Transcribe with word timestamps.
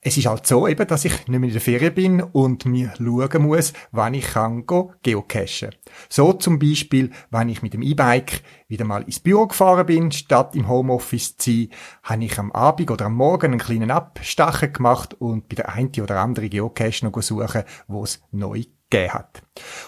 Es 0.00 0.16
ist 0.16 0.26
halt 0.26 0.46
so 0.46 0.68
eben, 0.68 0.86
dass 0.86 1.04
ich 1.04 1.26
nicht 1.26 1.28
mehr 1.28 1.48
in 1.48 1.52
der 1.52 1.60
Ferien 1.60 1.92
bin 1.92 2.22
und 2.22 2.64
mir 2.66 2.94
schauen 2.96 3.42
muss, 3.42 3.72
wann 3.90 4.14
ich 4.14 4.26
kann 4.26 4.64
geocachen. 5.02 5.74
So 6.08 6.34
zum 6.34 6.60
Beispiel, 6.60 7.10
wenn 7.30 7.48
ich 7.48 7.62
mit 7.62 7.74
dem 7.74 7.82
E-Bike 7.82 8.42
wieder 8.68 8.84
mal 8.84 9.02
ins 9.02 9.18
Büro 9.18 9.48
gefahren 9.48 9.86
bin, 9.86 10.12
statt 10.12 10.54
im 10.54 10.68
Homeoffice 10.68 11.36
zu 11.36 11.50
sein, 11.50 11.68
habe 12.04 12.24
ich 12.24 12.38
am 12.38 12.52
Abend 12.52 12.92
oder 12.92 13.06
am 13.06 13.14
Morgen 13.14 13.46
einen 13.46 13.58
kleinen 13.58 13.90
Abstachen 13.90 14.72
gemacht 14.72 15.14
und 15.14 15.48
bei 15.48 15.56
der 15.56 15.70
einen 15.70 15.90
oder 16.00 16.20
anderen 16.20 16.48
Geocache 16.48 17.04
noch 17.04 17.20
suchen, 17.20 17.64
wo 17.88 18.04
es 18.04 18.22
neu 18.30 18.62
gegeben 18.90 19.14
hat. 19.14 19.42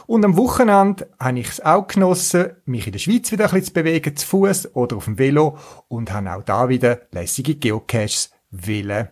Und 0.07 0.25
am 0.25 0.37
Wochenende 0.37 1.09
habe 1.19 1.41
ich 1.41 1.49
es 1.49 1.65
auch 1.65 1.87
genossen, 1.87 2.53
mich 2.65 2.87
in 2.87 2.93
der 2.93 2.99
Schweiz 2.99 3.31
wieder 3.33 3.45
ein 3.45 3.51
bisschen 3.51 3.67
zu 3.67 3.73
bewegen, 3.73 4.17
zu 4.17 4.27
Fuß 4.27 4.75
oder 4.75 4.97
auf 4.97 5.05
dem 5.05 5.19
Velo 5.19 5.59
und 5.89 6.13
habe 6.13 6.35
auch 6.35 6.43
da 6.43 6.69
wieder 6.69 7.01
lässige 7.13 7.55
Geocaches 7.55 8.31
willen 8.51 9.09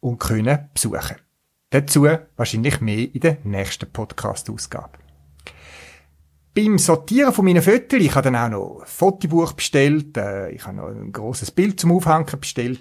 und 0.00 0.18
können 0.18 0.70
besuchen. 0.72 1.16
Dazu 1.70 2.06
wahrscheinlich 2.36 2.80
mehr 2.80 3.12
in 3.12 3.20
der 3.20 3.38
nächsten 3.44 3.90
Podcast-Ausgabe. 3.90 4.98
Beim 6.54 6.78
Sortieren 6.78 7.34
von 7.34 7.44
meinen 7.44 7.60
Fotos, 7.60 8.00
ich 8.00 8.14
habe 8.14 8.30
dann 8.30 8.36
auch 8.36 8.48
noch 8.48 8.80
ein 8.80 8.86
Fotobuch 8.86 9.52
bestellt, 9.52 10.16
äh, 10.16 10.50
ich 10.52 10.64
habe 10.66 10.76
noch 10.76 10.88
ein 10.88 11.12
großes 11.12 11.50
Bild 11.50 11.78
zum 11.78 11.92
Aufhängen 11.92 12.24
bestellt, 12.40 12.80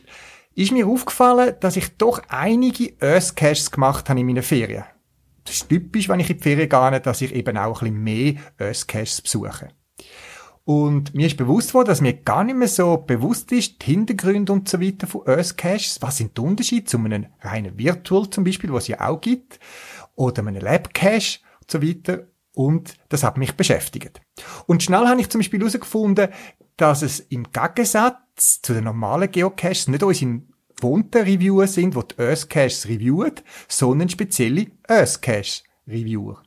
ist 0.53 0.71
mir 0.71 0.87
aufgefallen, 0.87 1.55
dass 1.59 1.75
ich 1.75 1.97
doch 1.97 2.21
einige 2.29 2.93
Earth-Caches 3.01 3.71
gemacht 3.71 4.09
habe 4.09 4.21
in 4.21 4.27
meinen 4.27 4.43
Ferien 4.43 4.85
das 5.45 5.55
ist 5.55 5.69
typisch, 5.69 6.09
wenn 6.09 6.19
ich 6.19 6.29
in 6.29 6.37
die 6.37 6.43
Ferien 6.43 6.69
gehe, 6.69 6.99
dass 6.99 7.21
ich 7.21 7.33
eben 7.33 7.57
auch 7.57 7.81
ein 7.81 8.03
bisschen 8.03 8.03
mehr 8.03 8.33
Earth-Caches 8.57 9.21
besuche. 9.21 9.69
Und 10.65 11.13
mir 11.13 11.27
ist 11.27 11.37
bewusst 11.37 11.75
worden, 11.75 11.89
dass 11.89 12.01
mir 12.01 12.13
gar 12.13 12.43
nicht 12.43 12.57
mehr 12.57 12.67
so 12.67 12.97
bewusst 12.97 13.51
ist, 13.51 13.83
die 13.83 13.91
Hintergründe 13.91 14.51
und 14.51 14.67
so 14.67 14.81
weiter 14.81 15.05
von 15.05 15.21
Earth 15.27 15.57
Caches. 15.57 16.01
Was 16.01 16.17
sind 16.17 16.35
die 16.35 16.41
Unterschiede 16.41 16.85
zu 16.85 16.97
einem 16.97 17.27
reinen 17.41 17.77
Virtual 17.77 18.27
zum 18.31 18.43
Beispiel, 18.43 18.73
was 18.73 18.85
es 18.85 18.87
ja 18.89 19.07
auch 19.07 19.21
gibt, 19.21 19.59
oder 20.15 20.41
einem 20.41 20.55
Lab 20.55 20.91
Cache 20.93 21.39
und 21.61 21.71
so 21.71 21.83
weiter. 21.83 22.27
Und 22.53 22.95
das 23.09 23.23
hat 23.23 23.37
mich 23.37 23.53
beschäftigt. 23.53 24.21
Und 24.65 24.81
schnell 24.81 25.05
habe 25.05 25.21
ich 25.21 25.29
zum 25.29 25.39
Beispiel 25.39 25.59
herausgefunden, 25.59 26.29
dass 26.77 27.03
es 27.03 27.19
im 27.19 27.51
Gegensatz 27.51 28.61
zu 28.61 28.73
den 28.73 28.85
normalen 28.85 29.29
Geocaches 29.29 29.87
nicht 29.87 30.01
unsere 30.01 30.41
gewohnten 30.75 31.23
Reviewer 31.23 31.67
sind, 31.67 31.95
die 31.95 32.15
die 32.15 32.21
Earthcaches 32.21 32.87
reviewen, 32.87 33.33
sondern 33.67 34.09
spezielle 34.09 34.67
Earthcache-Reviewer. 34.87 36.41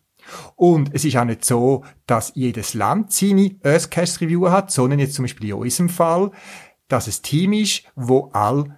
Und 0.56 0.94
es 0.94 1.04
ist 1.04 1.16
auch 1.16 1.24
nicht 1.24 1.44
so, 1.44 1.84
dass 2.06 2.32
jedes 2.34 2.74
Land 2.74 3.12
seine 3.12 3.56
Earthcache-Reviewer 3.62 4.52
hat, 4.52 4.70
sondern 4.70 4.98
jetzt 4.98 5.14
zum 5.14 5.24
Beispiel 5.24 5.48
in 5.48 5.54
unserem 5.54 5.88
Fall, 5.88 6.30
dass 6.88 7.06
es 7.06 7.22
Team 7.22 7.52
ist, 7.52 7.84
wo 7.94 8.30
all 8.32 8.76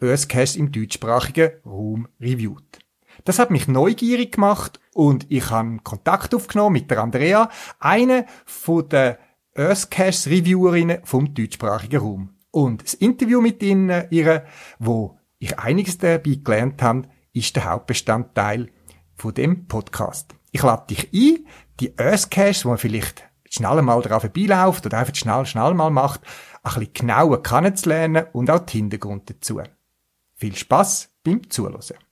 Earthcaches 0.00 0.56
im 0.56 0.72
deutschsprachigen 0.72 1.52
Raum 1.64 2.08
reviewt. 2.20 2.78
Das 3.24 3.38
hat 3.38 3.50
mich 3.50 3.66
neugierig 3.66 4.32
gemacht 4.32 4.78
und 4.92 5.26
ich 5.30 5.50
habe 5.50 5.78
Kontakt 5.82 6.34
aufgenommen 6.34 6.74
mit 6.74 6.90
der 6.90 7.02
Andrea, 7.02 7.50
eine 7.80 8.26
von 8.44 8.88
der 8.88 9.18
Earthcache-Reviewerinnen 9.54 11.00
vom 11.04 11.32
deutschsprachigen 11.32 12.00
Raum. 12.00 12.35
Und 12.56 12.82
das 12.82 12.94
Interview 12.94 13.42
mit 13.42 13.62
ihnen, 13.62 14.06
ihre, 14.08 14.46
wo 14.78 15.18
ich 15.38 15.58
einiges 15.58 15.98
dabei 15.98 16.38
gelernt 16.42 16.80
habe, 16.80 17.02
ist 17.34 17.54
der 17.54 17.66
Hauptbestandteil 17.66 18.70
von 19.14 19.34
dem 19.34 19.66
Podcast. 19.66 20.34
Ich 20.52 20.62
lade 20.62 20.86
dich 20.86 21.12
ein, 21.12 21.46
die 21.80 21.98
Earthcache, 21.98 22.64
wo 22.64 22.70
man 22.70 22.78
vielleicht 22.78 23.28
schnell 23.50 23.82
mal 23.82 24.00
drauf 24.00 24.22
vorbeiläuft 24.22 24.86
oder 24.86 24.96
einfach 24.96 25.14
schnell, 25.14 25.44
schnell 25.44 25.74
mal 25.74 25.90
macht, 25.90 26.22
ein 26.62 26.72
bisschen 26.72 26.94
genauer 26.94 27.42
kennenzulernen 27.42 28.24
und 28.32 28.50
auch 28.50 28.60
die 28.60 28.78
Hintergründe 28.78 29.34
dazu. 29.34 29.60
Viel 30.36 30.56
Spaß 30.56 31.10
beim 31.24 31.50
Zuhören. 31.50 32.05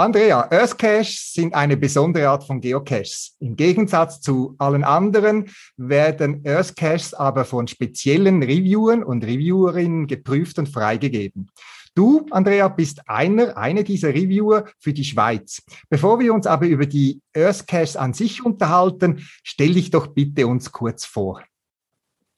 Andrea, 0.00 0.46
Earthcaches 0.52 1.32
sind 1.32 1.54
eine 1.54 1.76
besondere 1.76 2.28
Art 2.28 2.44
von 2.44 2.60
Geocaches. 2.60 3.34
Im 3.40 3.56
Gegensatz 3.56 4.20
zu 4.20 4.54
allen 4.56 4.84
anderen 4.84 5.50
werden 5.76 6.44
Earthcaches 6.44 7.14
aber 7.14 7.44
von 7.44 7.66
speziellen 7.66 8.40
Reviewern 8.40 9.02
und 9.02 9.24
Reviewerinnen 9.24 10.06
geprüft 10.06 10.60
und 10.60 10.68
freigegeben. 10.68 11.50
Du, 11.96 12.24
Andrea, 12.30 12.68
bist 12.68 13.00
einer, 13.08 13.56
eine 13.56 13.82
dieser 13.82 14.10
Reviewer 14.10 14.66
für 14.78 14.92
die 14.92 15.02
Schweiz. 15.02 15.64
Bevor 15.90 16.20
wir 16.20 16.32
uns 16.32 16.46
aber 16.46 16.66
über 16.66 16.86
die 16.86 17.20
Earthcaches 17.32 17.96
an 17.96 18.14
sich 18.14 18.44
unterhalten, 18.44 19.26
stell 19.42 19.74
dich 19.74 19.90
doch 19.90 20.06
bitte 20.06 20.46
uns 20.46 20.70
kurz 20.70 21.04
vor. 21.06 21.42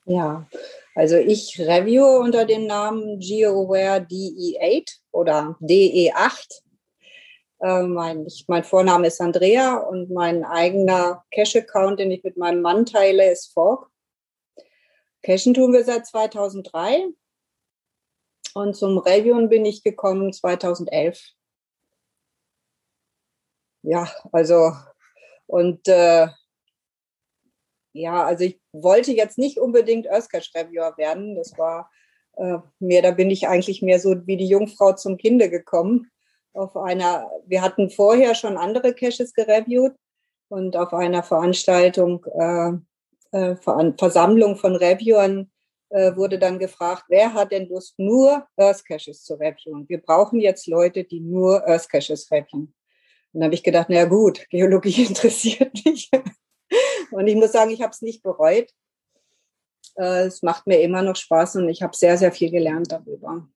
Ja, 0.06 0.48
also 0.94 1.16
ich 1.16 1.60
reviewe 1.60 2.20
unter 2.20 2.46
dem 2.46 2.66
Namen 2.66 3.20
GeoAware 3.20 4.06
DE8 4.10 4.86
oder 5.12 5.58
DE8 5.60 6.62
äh, 7.60 7.82
mein, 7.82 8.26
ich, 8.26 8.46
mein 8.48 8.64
Vorname 8.64 9.06
ist 9.06 9.20
Andrea 9.20 9.76
und 9.76 10.10
mein 10.10 10.44
eigener 10.44 11.24
Cash-Account, 11.30 12.00
den 12.00 12.10
ich 12.10 12.24
mit 12.24 12.36
meinem 12.36 12.62
Mann 12.62 12.86
teile, 12.86 13.30
ist 13.30 13.52
Fork. 13.52 13.90
Cashen 15.22 15.52
tun 15.52 15.72
wir 15.72 15.84
seit 15.84 16.06
2003 16.06 17.08
und 18.54 18.74
zum 18.74 18.98
Reviewen 18.98 19.50
bin 19.50 19.66
ich 19.66 19.82
gekommen 19.82 20.32
2011. 20.32 21.32
Ja, 23.82 24.10
also 24.32 24.72
und 25.46 25.86
äh, 25.88 26.28
ja, 27.92 28.24
also 28.24 28.44
ich 28.44 28.60
wollte 28.72 29.12
jetzt 29.12 29.36
nicht 29.36 29.58
unbedingt 29.58 30.06
Earthcash 30.06 30.54
Reviewer 30.54 30.96
werden. 30.96 31.34
Das 31.34 31.58
war 31.58 31.90
äh, 32.36 32.58
mehr, 32.78 33.02
da 33.02 33.10
bin 33.10 33.30
ich 33.30 33.48
eigentlich 33.48 33.82
mehr 33.82 34.00
so 34.00 34.26
wie 34.26 34.36
die 34.36 34.48
Jungfrau 34.48 34.94
zum 34.94 35.18
Kinde 35.18 35.50
gekommen 35.50 36.10
auf 36.52 36.76
einer, 36.76 37.30
wir 37.46 37.62
hatten 37.62 37.90
vorher 37.90 38.34
schon 38.34 38.56
andere 38.56 38.94
Caches 38.94 39.34
gereviewt 39.34 39.94
und 40.48 40.76
auf 40.76 40.92
einer 40.92 41.22
Veranstaltung, 41.22 42.24
äh, 42.34 42.72
äh, 43.32 43.56
Versammlung 43.96 44.56
von 44.56 44.74
Reviewern 44.74 45.50
äh, 45.90 46.14
wurde 46.16 46.38
dann 46.38 46.58
gefragt, 46.58 47.04
wer 47.08 47.34
hat 47.34 47.52
denn 47.52 47.68
Lust, 47.68 47.98
nur 47.98 48.46
Earth 48.56 48.84
Caches 48.84 49.24
zu 49.24 49.34
reviewen? 49.34 49.88
Wir 49.88 50.00
brauchen 50.00 50.40
jetzt 50.40 50.66
Leute, 50.66 51.04
die 51.04 51.20
nur 51.20 51.66
Earth 51.66 51.88
Caches 51.88 52.30
reviewen. 52.30 52.74
Und 53.32 53.40
dann 53.40 53.44
habe 53.44 53.54
ich 53.54 53.62
gedacht, 53.62 53.86
na 53.88 54.04
gut, 54.04 54.46
Geologie 54.50 55.04
interessiert 55.06 55.72
mich. 55.84 56.10
und 57.10 57.26
ich 57.26 57.34
muss 57.34 57.52
sagen, 57.52 57.70
ich 57.70 57.82
habe 57.82 57.90
es 57.90 58.02
nicht 58.02 58.22
bereut. 58.22 58.70
Äh, 59.96 60.26
es 60.26 60.42
macht 60.42 60.66
mir 60.66 60.80
immer 60.80 61.02
noch 61.02 61.16
Spaß 61.16 61.56
und 61.56 61.68
ich 61.68 61.82
habe 61.82 61.96
sehr, 61.96 62.16
sehr 62.16 62.32
viel 62.32 62.50
gelernt 62.50 62.92
darüber. 62.92 63.48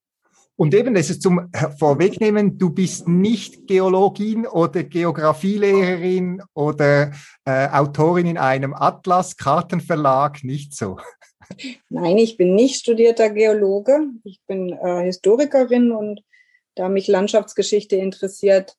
Und 0.57 0.73
eben, 0.73 0.95
das 0.95 1.11
ist 1.11 1.23
zum 1.23 1.51
Vorwegnehmen, 1.79 2.59
du 2.59 2.71
bist 2.71 3.09
nicht 3.09 3.67
Geologin 3.67 4.47
oder 4.47 4.85
Geografielehrerin 4.85 6.43
oder 6.55 7.13
äh, 7.45 7.69
Autorin 7.69 8.27
in 8.27 8.39
einem 8.39 8.73
Atlas-Kartenverlag, 8.73 10.45
nicht 10.45 10.75
so. 10.75 10.99
Nein, 11.89 12.19
ich 12.19 12.37
bin 12.37 12.55
nicht 12.55 12.77
studierter 12.77 13.31
Geologe. 13.31 14.07
Ich 14.23 14.41
bin 14.47 14.71
äh, 14.71 15.05
Historikerin 15.05 15.91
und 15.93 16.23
da 16.77 16.89
mich 16.89 17.09
Landschaftsgeschichte 17.09 17.97
interessiert, 17.97 18.77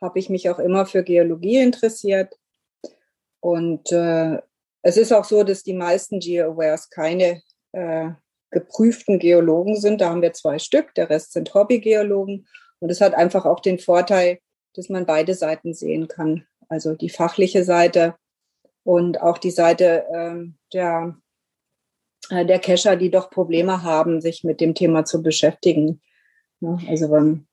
habe 0.00 0.18
ich 0.18 0.28
mich 0.28 0.50
auch 0.50 0.58
immer 0.58 0.86
für 0.86 1.02
Geologie 1.02 1.58
interessiert. 1.58 2.34
Und 3.40 3.90
äh, 3.92 4.38
es 4.82 4.96
ist 4.98 5.12
auch 5.12 5.24
so, 5.24 5.42
dass 5.42 5.62
die 5.62 5.74
meisten 5.74 6.20
GeoAwares 6.20 6.90
keine 6.90 7.42
äh, 7.72 8.10
geprüften 8.54 9.18
Geologen 9.18 9.78
sind. 9.78 10.00
Da 10.00 10.08
haben 10.08 10.22
wir 10.22 10.32
zwei 10.32 10.58
Stück, 10.58 10.94
der 10.94 11.10
Rest 11.10 11.32
sind 11.32 11.52
Hobbygeologen. 11.52 12.46
Und 12.78 12.90
es 12.90 13.02
hat 13.02 13.12
einfach 13.12 13.44
auch 13.44 13.60
den 13.60 13.78
Vorteil, 13.78 14.38
dass 14.74 14.88
man 14.88 15.04
beide 15.04 15.34
Seiten 15.34 15.74
sehen 15.74 16.08
kann. 16.08 16.46
Also 16.68 16.94
die 16.94 17.10
fachliche 17.10 17.64
Seite 17.64 18.14
und 18.84 19.20
auch 19.20 19.38
die 19.38 19.50
Seite 19.50 20.04
ähm, 20.14 20.56
der, 20.72 21.16
äh, 22.30 22.46
der 22.46 22.58
Cacher, 22.58 22.96
die 22.96 23.10
doch 23.10 23.30
Probleme 23.30 23.82
haben, 23.82 24.20
sich 24.20 24.44
mit 24.44 24.60
dem 24.60 24.74
Thema 24.74 25.04
zu 25.04 25.22
beschäftigen. 25.22 26.00
Ja, 26.60 26.78
also 26.88 27.10
wenn, 27.10 27.22
hm. 27.22 27.46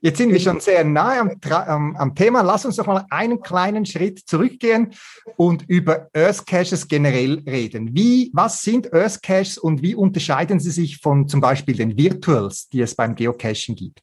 Jetzt 0.00 0.18
sind 0.18 0.32
wir 0.32 0.40
schon 0.40 0.60
sehr 0.60 0.84
nahe 0.84 1.20
am, 1.20 1.38
am, 1.50 1.96
am, 1.96 2.14
Thema. 2.14 2.42
Lass 2.42 2.64
uns 2.64 2.76
doch 2.76 2.86
mal 2.86 3.04
einen 3.10 3.40
kleinen 3.40 3.84
Schritt 3.84 4.20
zurückgehen 4.20 4.94
und 5.36 5.68
über 5.68 6.08
Earth 6.14 6.46
Caches 6.46 6.88
generell 6.88 7.42
reden. 7.46 7.94
Wie, 7.94 8.30
was 8.32 8.62
sind 8.62 8.92
Earth 8.92 9.22
Caches 9.22 9.58
und 9.58 9.82
wie 9.82 9.94
unterscheiden 9.94 10.60
sie 10.60 10.70
sich 10.70 10.98
von 10.98 11.28
zum 11.28 11.40
Beispiel 11.40 11.76
den 11.76 11.96
Virtuals, 11.96 12.68
die 12.68 12.80
es 12.80 12.94
beim 12.94 13.14
Geocaching 13.14 13.74
gibt? 13.74 14.00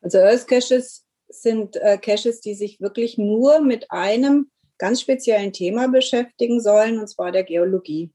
Also 0.00 0.18
Earth 0.18 0.46
Caches 0.46 1.04
sind 1.28 1.76
äh, 1.76 1.98
Caches, 1.98 2.40
die 2.40 2.54
sich 2.54 2.80
wirklich 2.80 3.18
nur 3.18 3.60
mit 3.60 3.90
einem 3.90 4.50
ganz 4.78 5.00
speziellen 5.00 5.52
Thema 5.52 5.88
beschäftigen 5.88 6.60
sollen, 6.60 6.98
und 6.98 7.08
zwar 7.08 7.32
der 7.32 7.44
Geologie. 7.44 8.10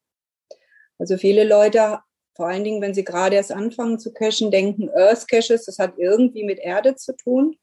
Also 0.99 1.17
viele 1.17 1.43
Leute 1.47 1.99
vor 2.37 2.47
allen 2.47 2.63
Dingen, 2.63 2.81
wenn 2.81 2.93
Sie 2.93 3.03
gerade 3.03 3.35
erst 3.35 3.51
anfangen 3.51 3.99
zu 3.99 4.13
cachen, 4.13 4.51
denken 4.51 4.89
Earth 4.91 5.27
Caches, 5.27 5.65
das 5.65 5.79
hat 5.79 5.97
irgendwie 5.97 6.43
mit 6.43 6.59
Erde 6.59 6.95
zu 6.95 7.15
tun. 7.15 7.57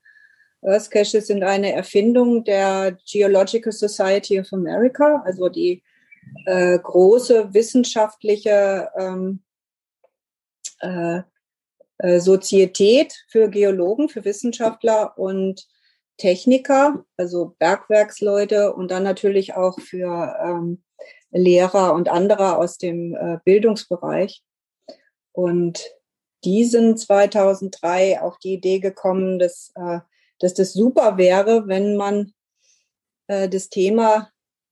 Earth 0.63 0.91
Caches 0.91 1.29
sind 1.29 1.45
eine 1.45 1.73
Erfindung 1.73 2.43
der 2.43 2.99
Geological 3.07 3.73
Society 3.73 4.41
of 4.41 4.53
America, 4.53 5.23
also 5.25 5.49
die 5.49 5.83
äh, 6.47 6.79
große 6.79 7.55
wissenschaftliche 7.55 8.91
ähm, 8.99 9.43
äh, 10.81 11.21
äh, 11.99 12.19
Sozietät 12.19 13.15
für 13.29 13.49
Geologen, 13.49 14.09
für 14.09 14.25
Wissenschaftler 14.25 15.17
und 15.17 15.69
Techniker, 16.17 17.05
also 17.17 17.55
Bergwerksleute 17.59 18.73
und 18.73 18.91
dann 18.91 19.05
natürlich 19.05 19.55
auch 19.55 19.79
für 19.81 20.37
ähm, 20.45 20.83
Lehrer 21.31 21.95
und 21.95 22.09
andere 22.09 22.57
aus 22.57 22.79
dem 22.79 23.15
äh, 23.15 23.39
Bildungsbereich. 23.45 24.43
Und 25.35 25.85
die 26.45 26.65
sind 26.65 26.99
2003 26.99 28.21
auf 28.21 28.39
die 28.39 28.55
Idee 28.55 28.79
gekommen, 28.79 29.39
dass, 29.39 29.73
äh, 29.75 30.01
dass 30.39 30.55
das 30.55 30.73
super 30.73 31.19
wäre, 31.19 31.67
wenn 31.67 31.97
man 31.97 32.33
äh, 33.27 33.49
das 33.49 33.69
Thema 33.69 34.31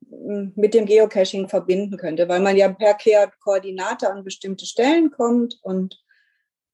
hm, 0.09 0.53
mit 0.55 0.75
dem 0.75 0.87
Geocaching 0.87 1.49
verbinden 1.49 1.97
könnte, 1.97 2.29
weil 2.29 2.41
man 2.41 2.57
ja 2.57 2.73
per 2.73 2.97
Koordinate 3.41 4.11
an 4.11 4.25
bestimmte 4.25 4.67
Stellen 4.67 5.11
kommt 5.11 5.59
und 5.63 6.01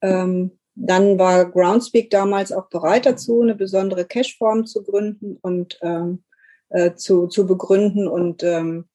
ähm, 0.02 0.58
dann 0.74 1.18
war 1.18 1.50
Groundspeak 1.50 2.10
damals 2.10 2.52
auch 2.52 2.68
bereit 2.68 3.06
dazu, 3.06 3.42
eine 3.42 3.56
besondere 3.56 4.04
Cache-Form 4.04 4.66
zu 4.66 4.84
gründen 4.84 5.36
und 5.40 5.78
ähm, 5.82 6.22
äh, 6.68 6.94
zu, 6.94 7.26
zu 7.26 7.48
begründen. 7.48 8.06
Und 8.06 8.44
ähm, 8.44 8.88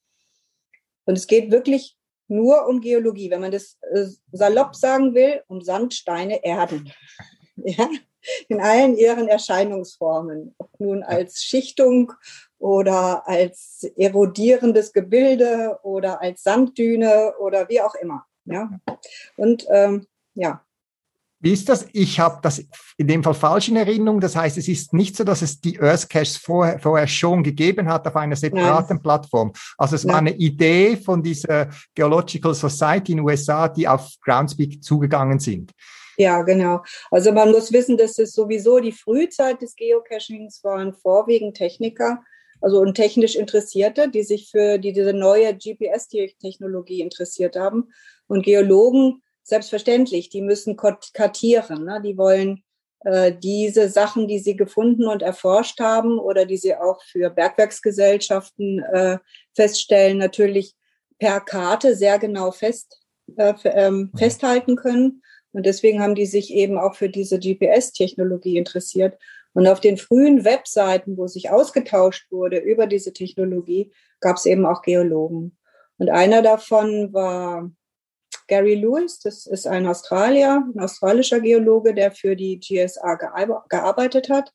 und 1.06 1.18
es 1.18 1.28
geht 1.28 1.52
wirklich 1.52 1.98
nur 2.28 2.68
um 2.68 2.82
Geologie. 2.82 3.30
Wenn 3.30 3.42
man 3.42 3.52
das 3.52 3.78
äh, 3.94 4.06
salopp 4.32 4.76
sagen 4.76 5.14
will, 5.14 5.44
um 5.48 5.62
Sand, 5.62 5.94
Steine, 5.94 6.44
Erden. 6.44 6.92
Ja? 7.56 7.88
In 8.48 8.60
allen 8.60 8.98
ihren 8.98 9.28
Erscheinungsformen. 9.28 10.56
Ob 10.58 10.80
nun 10.80 11.04
als 11.04 11.44
Schichtung 11.44 12.12
oder 12.58 13.28
als 13.28 13.84
erodierendes 13.96 14.92
Gebilde 14.92 15.78
oder 15.84 16.20
als 16.20 16.42
Sanddüne 16.42 17.36
oder 17.38 17.70
wie 17.70 17.80
auch 17.82 17.94
immer. 17.94 18.26
Ja? 18.46 18.72
Und 19.38 19.68
ähm, 19.70 20.08
ja, 20.34 20.66
wie 21.44 21.52
ist 21.52 21.68
das? 21.68 21.86
Ich 21.92 22.22
habe 22.22 22.40
das 22.42 22.64
in 22.96 23.08
dem 23.08 23.22
Fall 23.22 23.34
falsch 23.34 23.68
in 23.68 23.76
Erinnerung. 23.76 24.22
Das 24.22 24.34
heißt, 24.34 24.58
es 24.58 24.70
ist 24.70 24.94
nicht 24.94 25.18
so, 25.18 25.26
dass 25.26 25.42
es 25.42 25.60
die 25.60 25.78
Earth 25.78 26.10
Caches 26.10 26.38
vorher, 26.38 26.80
vorher 26.80 27.06
schon 27.06 27.44
gegeben 27.44 27.90
hat 27.90 28.08
auf 28.08 28.16
einer 28.16 28.38
separaten 28.38 28.96
Nein. 28.96 29.04
Plattform. 29.04 29.52
Also 29.78 29.98
es 29.98 30.06
Nein. 30.06 30.14
war 30.14 30.20
eine 30.20 30.36
Idee 30.38 30.96
von 30.96 31.22
dieser 31.22 31.70
Geological 31.96 32.56
Society 32.56 33.12
in 33.12 33.18
den 33.18 33.26
USA, 33.26 33.68
die 33.68 33.86
auf 33.86 34.14
Groundspeak 34.22 34.82
zugegangen 34.82 35.40
sind. 35.40 35.74
Ja, 36.16 36.44
genau. 36.44 36.82
Also 37.12 37.34
man 37.34 37.52
muss 37.52 37.74
wissen, 37.74 37.98
dass 37.98 38.18
es 38.20 38.34
sowieso 38.34 38.80
die 38.80 38.94
Frühzeit 38.94 39.62
des 39.62 39.76
Geocachings 39.76 40.64
waren 40.64 40.94
vorwiegend 40.94 41.58
Techniker, 41.58 42.24
also 42.62 42.80
und 42.80 42.94
technisch 42.94 43.36
Interessierte, 43.36 44.10
die 44.10 44.24
sich 44.24 44.50
für 44.50 44.78
die, 44.78 44.94
diese 44.94 45.12
neue 45.12 45.54
GPS-Technologie 45.54 47.02
interessiert 47.02 47.58
haben. 47.58 47.92
Und 48.28 48.46
Geologen 48.46 49.23
selbstverständlich, 49.44 50.30
die 50.30 50.42
müssen 50.42 50.78
kartieren. 50.78 51.86
Ne? 51.86 52.02
Die 52.04 52.18
wollen 52.18 52.64
äh, 53.02 53.34
diese 53.34 53.90
Sachen, 53.90 54.28
die 54.28 54.40
sie 54.40 54.56
gefunden 54.56 55.08
und 55.08 55.22
erforscht 55.22 55.80
haben 55.80 56.20
oder 56.20 56.46
die 56.46 56.58
sie 56.58 56.76
auch 56.76 57.02
für 57.04 57.30
Bergwerksgesellschaften 57.30 58.80
äh, 58.80 59.18
feststellen, 59.54 60.18
natürlich 60.18 60.76
per 61.20 61.42
Karte 61.42 61.96
sehr 61.96 62.18
genau 62.20 62.52
fest, 62.52 63.02
äh, 63.36 63.54
ähm, 63.66 64.12
festhalten 64.18 64.76
können. 64.76 65.22
Und 65.52 65.66
deswegen 65.66 66.02
haben 66.02 66.16
die 66.16 66.26
sich 66.26 66.54
eben 66.54 66.78
auch 66.78 66.96
für 66.96 67.10
diese 67.10 67.40
GPS-Technologie 67.40 68.58
interessiert. 68.58 69.20
Und 69.54 69.68
auf 69.68 69.80
den 69.80 69.98
frühen 69.98 70.46
Webseiten, 70.46 71.16
wo 71.18 71.28
sich 71.28 71.52
ausgetauscht 71.52 72.32
wurde 72.32 72.58
über 72.58 72.88
diese 72.88 73.14
Technologie, 73.14 73.92
gab 74.20 74.38
es 74.38 74.46
eben 74.46 74.66
auch 74.66 74.82
Geologen. 74.82 75.58
Und 75.98 76.10
einer 76.10 76.42
davon 76.42 77.14
war 77.14 77.70
Gary 78.48 78.76
Lewis, 78.76 79.20
das 79.20 79.46
ist 79.46 79.68
ein 79.68 79.88
Australier, 79.88 80.64
ein 80.74 80.80
australischer 80.80 81.40
Geologe, 81.40 81.94
der 81.94 82.12
für 82.12 82.36
die 82.36 82.60
GSA 82.60 83.16
gearbeitet 83.70 84.30
hat. 84.30 84.52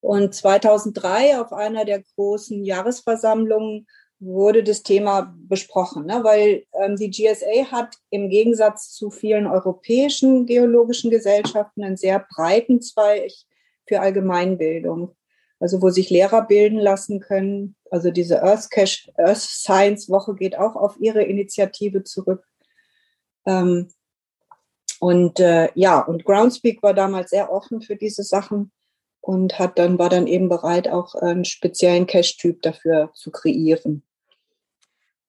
Und 0.00 0.34
2003 0.34 1.40
auf 1.40 1.52
einer 1.52 1.84
der 1.84 2.02
großen 2.02 2.64
Jahresversammlungen 2.64 3.86
wurde 4.18 4.62
das 4.62 4.82
Thema 4.82 5.34
besprochen, 5.48 6.06
ne? 6.06 6.20
weil 6.22 6.64
ähm, 6.80 6.96
die 6.96 7.10
GSA 7.10 7.70
hat 7.72 7.96
im 8.10 8.28
Gegensatz 8.28 8.92
zu 8.92 9.10
vielen 9.10 9.46
europäischen 9.46 10.46
geologischen 10.46 11.10
Gesellschaften 11.10 11.82
einen 11.82 11.96
sehr 11.96 12.24
breiten 12.34 12.80
Zweig 12.80 13.32
für 13.86 14.00
Allgemeinbildung, 14.00 15.16
also 15.58 15.82
wo 15.82 15.90
sich 15.90 16.08
Lehrer 16.08 16.42
bilden 16.42 16.78
lassen 16.78 17.18
können. 17.18 17.74
Also 17.90 18.12
diese 18.12 18.42
Earth, 18.44 18.70
Cache, 18.70 19.12
Earth 19.16 19.38
Science 19.38 20.08
Woche 20.08 20.34
geht 20.34 20.56
auch 20.56 20.76
auf 20.76 20.96
ihre 21.00 21.24
Initiative 21.24 22.04
zurück. 22.04 22.44
Ähm, 23.46 23.88
und 25.00 25.40
äh, 25.40 25.68
ja, 25.74 26.00
und 26.00 26.24
Groundspeak 26.24 26.82
war 26.82 26.94
damals 26.94 27.30
sehr 27.30 27.50
offen 27.50 27.82
für 27.82 27.96
diese 27.96 28.22
Sachen 28.22 28.70
und 29.20 29.58
hat 29.58 29.78
dann, 29.78 29.98
war 29.98 30.08
dann 30.08 30.26
eben 30.26 30.48
bereit, 30.48 30.88
auch 30.88 31.14
einen 31.14 31.44
speziellen 31.44 32.06
Cache-Typ 32.06 32.62
dafür 32.62 33.10
zu 33.14 33.30
kreieren. 33.30 34.04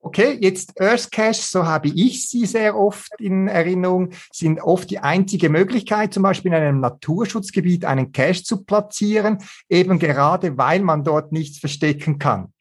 Okay, 0.06 0.38
jetzt 0.42 0.82
Earth 0.82 1.12
Cache, 1.12 1.42
so 1.42 1.66
habe 1.66 1.88
ich 1.88 2.30
sie 2.30 2.46
sehr 2.46 2.78
oft 2.78 3.10
in 3.20 3.48
Erinnerung, 3.48 4.10
sind 4.34 4.60
oft 4.60 4.90
die 4.90 5.00
einzige 5.00 5.50
Möglichkeit, 5.50 6.14
zum 6.14 6.24
Beispiel 6.24 6.52
in 6.52 6.58
einem 6.58 6.82
Naturschutzgebiet 6.82 7.86
einen 7.86 8.12
Cache 8.12 8.44
zu 8.44 8.66
platzieren, 8.66 9.38
eben 9.70 10.00
gerade 10.00 10.58
weil 10.58 10.82
man 10.82 11.06
dort 11.06 11.32
nichts 11.32 11.60
verstecken 11.60 12.20
kann. 12.20 12.52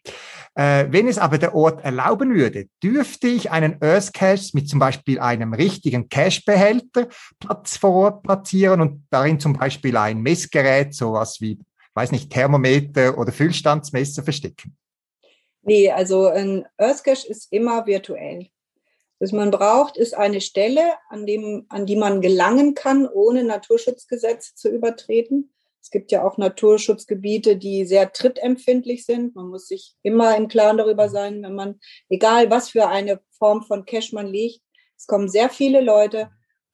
Äh, 0.54 0.86
wenn 0.90 1.08
es 1.08 1.16
aber 1.18 1.38
der 1.38 1.54
Ort 1.54 1.82
erlauben 1.82 2.34
würde, 2.34 2.66
dürfte 2.82 3.26
ich 3.26 3.50
einen 3.50 3.82
Earth 3.82 4.12
Cache 4.12 4.50
mit 4.52 4.68
zum 4.68 4.78
Beispiel 4.78 5.18
einem 5.18 5.54
richtigen 5.54 6.10
Cache-Behälter 6.10 7.08
Platz 7.40 7.78
vor 7.78 7.92
Ort 7.92 8.22
platzieren 8.22 8.82
und 8.82 9.06
darin 9.10 9.40
zum 9.40 9.54
Beispiel 9.54 9.96
ein 9.96 10.20
Messgerät, 10.20 10.94
sowas 10.94 11.40
wie, 11.40 11.58
weiß 11.94 12.12
nicht, 12.12 12.30
Thermometer 12.30 13.16
oder 13.16 13.32
Füllstandsmesser 13.32 14.22
verstecken. 14.22 14.76
Nee, 15.62 15.90
also 15.90 16.26
ein 16.26 16.66
Earth 16.76 17.02
Cache 17.02 17.26
ist 17.28 17.50
immer 17.50 17.86
virtuell. 17.86 18.48
Was 19.20 19.32
man 19.32 19.52
braucht, 19.52 19.96
ist 19.96 20.14
eine 20.14 20.40
Stelle, 20.40 20.82
an, 21.08 21.26
dem, 21.26 21.64
an 21.68 21.86
die 21.86 21.96
man 21.96 22.20
gelangen 22.20 22.74
kann, 22.74 23.06
ohne 23.06 23.44
Naturschutzgesetz 23.44 24.56
zu 24.56 24.68
übertreten. 24.68 25.52
Es 25.82 25.90
gibt 25.90 26.12
ja 26.12 26.24
auch 26.24 26.38
Naturschutzgebiete, 26.38 27.56
die 27.56 27.84
sehr 27.84 28.12
trittempfindlich 28.12 29.04
sind. 29.04 29.34
Man 29.34 29.48
muss 29.48 29.66
sich 29.66 29.96
immer 30.02 30.36
im 30.36 30.46
Klaren 30.46 30.78
darüber 30.78 31.08
sein, 31.08 31.42
wenn 31.42 31.54
man, 31.54 31.80
egal 32.08 32.50
was 32.50 32.70
für 32.70 32.88
eine 32.88 33.20
Form 33.32 33.64
von 33.64 33.84
Cash 33.84 34.12
man 34.12 34.28
legt, 34.28 34.60
es 34.96 35.08
kommen 35.08 35.28
sehr 35.28 35.50
viele 35.50 35.80
Leute. 35.80 36.30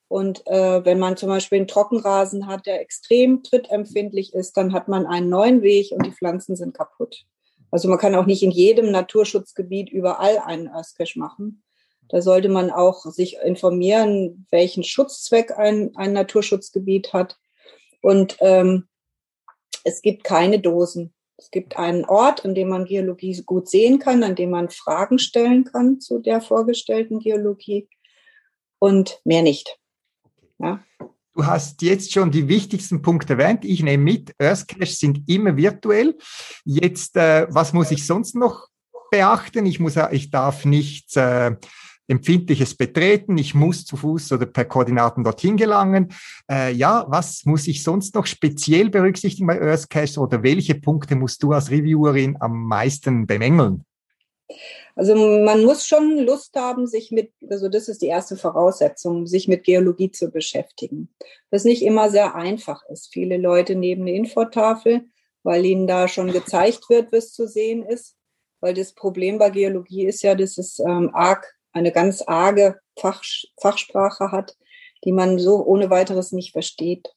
Und 0.08 0.46
äh, 0.46 0.84
wenn 0.84 0.98
man 0.98 1.16
zum 1.16 1.30
Beispiel 1.30 1.56
einen 1.56 1.68
Trockenrasen 1.68 2.46
hat, 2.46 2.66
der 2.66 2.80
extrem 2.80 3.42
trittempfindlich 3.42 4.34
ist, 4.34 4.56
dann 4.56 4.74
hat 4.74 4.88
man 4.88 5.06
einen 5.06 5.30
neuen 5.30 5.62
Weg 5.62 5.92
und 5.92 6.04
die 6.04 6.12
Pflanzen 6.12 6.54
sind 6.54 6.74
kaputt. 6.74 7.24
Also 7.70 7.88
man 7.88 7.98
kann 7.98 8.14
auch 8.14 8.26
nicht 8.26 8.42
in 8.42 8.50
jedem 8.50 8.90
Naturschutzgebiet 8.90 9.90
überall 9.90 10.38
einen 10.38 10.68
Earthcache 10.68 11.18
machen. 11.18 11.62
Da 12.08 12.22
sollte 12.22 12.48
man 12.48 12.70
auch 12.70 13.04
sich 13.04 13.38
informieren, 13.44 14.46
welchen 14.50 14.82
Schutzzweck 14.82 15.56
ein, 15.56 15.94
ein 15.96 16.12
Naturschutzgebiet 16.12 17.12
hat. 17.12 17.36
Und 18.00 18.36
ähm, 18.40 18.88
es 19.88 20.02
gibt 20.02 20.22
keine 20.22 20.60
Dosen. 20.60 21.12
Es 21.36 21.50
gibt 21.50 21.78
einen 21.78 22.04
Ort, 22.04 22.44
an 22.44 22.54
dem 22.54 22.68
man 22.68 22.84
Geologie 22.84 23.42
gut 23.46 23.68
sehen 23.68 23.98
kann, 23.98 24.22
an 24.22 24.34
dem 24.34 24.50
man 24.50 24.70
Fragen 24.70 25.18
stellen 25.18 25.64
kann 25.64 26.00
zu 26.00 26.18
der 26.18 26.40
vorgestellten 26.40 27.20
Geologie 27.20 27.88
und 28.78 29.20
mehr 29.24 29.42
nicht. 29.42 29.78
Ja. 30.58 30.84
Du 31.34 31.46
hast 31.46 31.80
jetzt 31.82 32.12
schon 32.12 32.32
die 32.32 32.48
wichtigsten 32.48 33.00
Punkte 33.00 33.34
erwähnt. 33.34 33.64
Ich 33.64 33.82
nehme 33.82 34.02
mit, 34.02 34.34
Earthcache 34.38 34.86
sind 34.86 35.28
immer 35.28 35.56
virtuell. 35.56 36.18
Jetzt, 36.64 37.16
äh, 37.16 37.46
was 37.48 37.72
muss 37.72 37.92
ich 37.92 38.04
sonst 38.04 38.34
noch 38.34 38.66
beachten? 39.12 39.64
Ich 39.64 39.78
muss, 39.78 39.94
ich 40.10 40.30
darf 40.30 40.64
nichts 40.64 41.14
äh, 41.14 41.54
Empfindliches 42.08 42.74
betreten. 42.74 43.38
Ich 43.38 43.54
muss 43.54 43.84
zu 43.84 43.96
Fuß 43.96 44.32
oder 44.32 44.46
per 44.46 44.64
Koordinaten 44.64 45.22
dorthin 45.22 45.56
gelangen. 45.56 46.08
Äh, 46.50 46.72
ja, 46.72 47.04
was 47.08 47.44
muss 47.44 47.68
ich 47.68 47.82
sonst 47.82 48.14
noch 48.14 48.26
speziell 48.26 48.90
berücksichtigen 48.90 49.46
bei 49.46 49.60
Earthcache 49.60 50.18
oder 50.18 50.42
welche 50.42 50.74
Punkte 50.74 51.14
musst 51.14 51.42
du 51.42 51.52
als 51.52 51.70
Reviewerin 51.70 52.36
am 52.40 52.64
meisten 52.64 53.26
bemängeln? 53.26 53.84
Also 54.96 55.14
man 55.14 55.64
muss 55.64 55.86
schon 55.86 56.18
Lust 56.18 56.56
haben, 56.56 56.86
sich 56.86 57.12
mit, 57.12 57.32
also 57.48 57.68
das 57.68 57.88
ist 57.88 58.02
die 58.02 58.06
erste 58.06 58.36
Voraussetzung, 58.36 59.26
sich 59.26 59.46
mit 59.46 59.62
Geologie 59.62 60.10
zu 60.10 60.30
beschäftigen. 60.30 61.08
Das 61.50 61.64
nicht 61.64 61.82
immer 61.82 62.10
sehr 62.10 62.34
einfach 62.34 62.82
ist. 62.90 63.12
Viele 63.12 63.36
Leute 63.36 63.76
neben 63.76 64.02
eine 64.02 64.14
Infotafel, 64.14 65.02
weil 65.42 65.64
ihnen 65.64 65.86
da 65.86 66.08
schon 66.08 66.32
gezeigt 66.32 66.88
wird, 66.88 67.12
was 67.12 67.32
zu 67.32 67.46
sehen 67.46 67.84
ist. 67.84 68.16
Weil 68.60 68.74
das 68.74 68.92
Problem 68.92 69.38
bei 69.38 69.50
Geologie 69.50 70.06
ist 70.06 70.22
ja, 70.22 70.34
dass 70.34 70.58
es 70.58 70.80
ähm, 70.80 71.10
arg, 71.12 71.46
eine 71.72 71.92
ganz 71.92 72.22
arge 72.22 72.78
Fach, 72.98 73.22
Fachsprache 73.60 74.32
hat, 74.32 74.56
die 75.04 75.12
man 75.12 75.38
so 75.38 75.64
ohne 75.64 75.90
weiteres 75.90 76.32
nicht 76.32 76.52
versteht. 76.52 77.08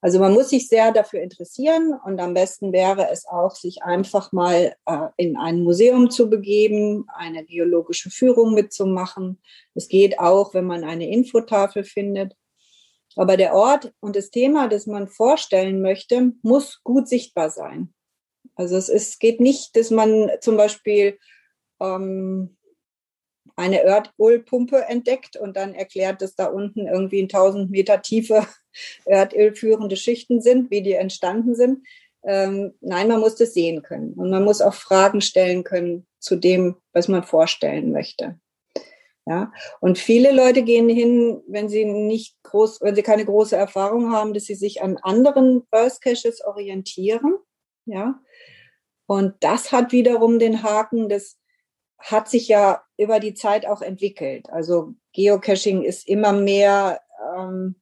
Also 0.00 0.20
man 0.20 0.34
muss 0.34 0.50
sich 0.50 0.68
sehr 0.68 0.92
dafür 0.92 1.20
interessieren 1.20 1.94
und 2.04 2.20
am 2.20 2.34
besten 2.34 2.72
wäre 2.72 3.08
es 3.10 3.26
auch, 3.26 3.56
sich 3.56 3.82
einfach 3.82 4.30
mal 4.30 4.76
äh, 4.84 5.08
in 5.16 5.36
ein 5.36 5.62
Museum 5.62 6.10
zu 6.10 6.28
begeben, 6.28 7.06
eine 7.08 7.44
geologische 7.44 8.10
Führung 8.10 8.54
mitzumachen. 8.54 9.40
Es 9.74 9.88
geht 9.88 10.18
auch, 10.18 10.54
wenn 10.54 10.66
man 10.66 10.84
eine 10.84 11.10
Infotafel 11.10 11.82
findet. 11.82 12.36
Aber 13.16 13.36
der 13.36 13.54
Ort 13.54 13.94
und 13.98 14.14
das 14.14 14.30
Thema, 14.30 14.68
das 14.68 14.86
man 14.86 15.08
vorstellen 15.08 15.80
möchte, 15.80 16.32
muss 16.42 16.82
gut 16.84 17.08
sichtbar 17.08 17.50
sein. 17.50 17.94
Also 18.54 18.76
es 18.76 18.88
ist, 18.88 19.18
geht 19.18 19.40
nicht, 19.40 19.74
dass 19.74 19.90
man 19.90 20.30
zum 20.40 20.56
Beispiel 20.56 21.18
ähm, 21.80 22.56
eine 23.54 23.82
Erdölpumpe 23.82 24.84
entdeckt 24.88 25.36
und 25.36 25.56
dann 25.56 25.74
erklärt, 25.74 26.22
dass 26.22 26.34
da 26.34 26.46
unten 26.46 26.86
irgendwie 26.86 27.20
in 27.20 27.26
1000 27.26 27.70
Meter 27.70 28.02
Tiefe 28.02 28.46
erdölführende 29.04 29.96
Schichten 29.96 30.40
sind, 30.40 30.70
wie 30.70 30.82
die 30.82 30.94
entstanden 30.94 31.54
sind. 31.54 31.86
Ähm, 32.24 32.74
nein, 32.80 33.08
man 33.08 33.20
muss 33.20 33.36
das 33.36 33.54
sehen 33.54 33.82
können 33.82 34.14
und 34.14 34.30
man 34.30 34.44
muss 34.44 34.60
auch 34.60 34.74
Fragen 34.74 35.20
stellen 35.20 35.62
können 35.62 36.06
zu 36.18 36.36
dem, 36.36 36.76
was 36.92 37.06
man 37.06 37.22
vorstellen 37.22 37.92
möchte. 37.92 38.38
Ja, 39.28 39.52
und 39.80 39.98
viele 39.98 40.30
Leute 40.30 40.62
gehen 40.62 40.88
hin, 40.88 41.42
wenn 41.48 41.68
sie 41.68 41.84
nicht 41.84 42.36
groß, 42.44 42.80
wenn 42.80 42.94
sie 42.94 43.02
keine 43.02 43.24
große 43.24 43.56
Erfahrung 43.56 44.12
haben, 44.12 44.34
dass 44.34 44.44
sie 44.44 44.54
sich 44.54 44.82
an 44.82 44.98
anderen 44.98 45.64
Earth 45.72 46.00
Caches 46.00 46.44
orientieren. 46.44 47.36
Ja, 47.86 48.20
und 49.06 49.34
das 49.40 49.72
hat 49.72 49.90
wiederum 49.92 50.38
den 50.38 50.62
Haken, 50.62 51.08
dass 51.08 51.38
hat 51.98 52.28
sich 52.28 52.48
ja 52.48 52.82
über 52.98 53.20
die 53.20 53.34
Zeit 53.34 53.66
auch 53.66 53.82
entwickelt. 53.82 54.50
Also 54.50 54.94
Geocaching 55.12 55.82
ist 55.82 56.08
immer 56.08 56.32
mehr 56.32 57.00
ähm, 57.36 57.76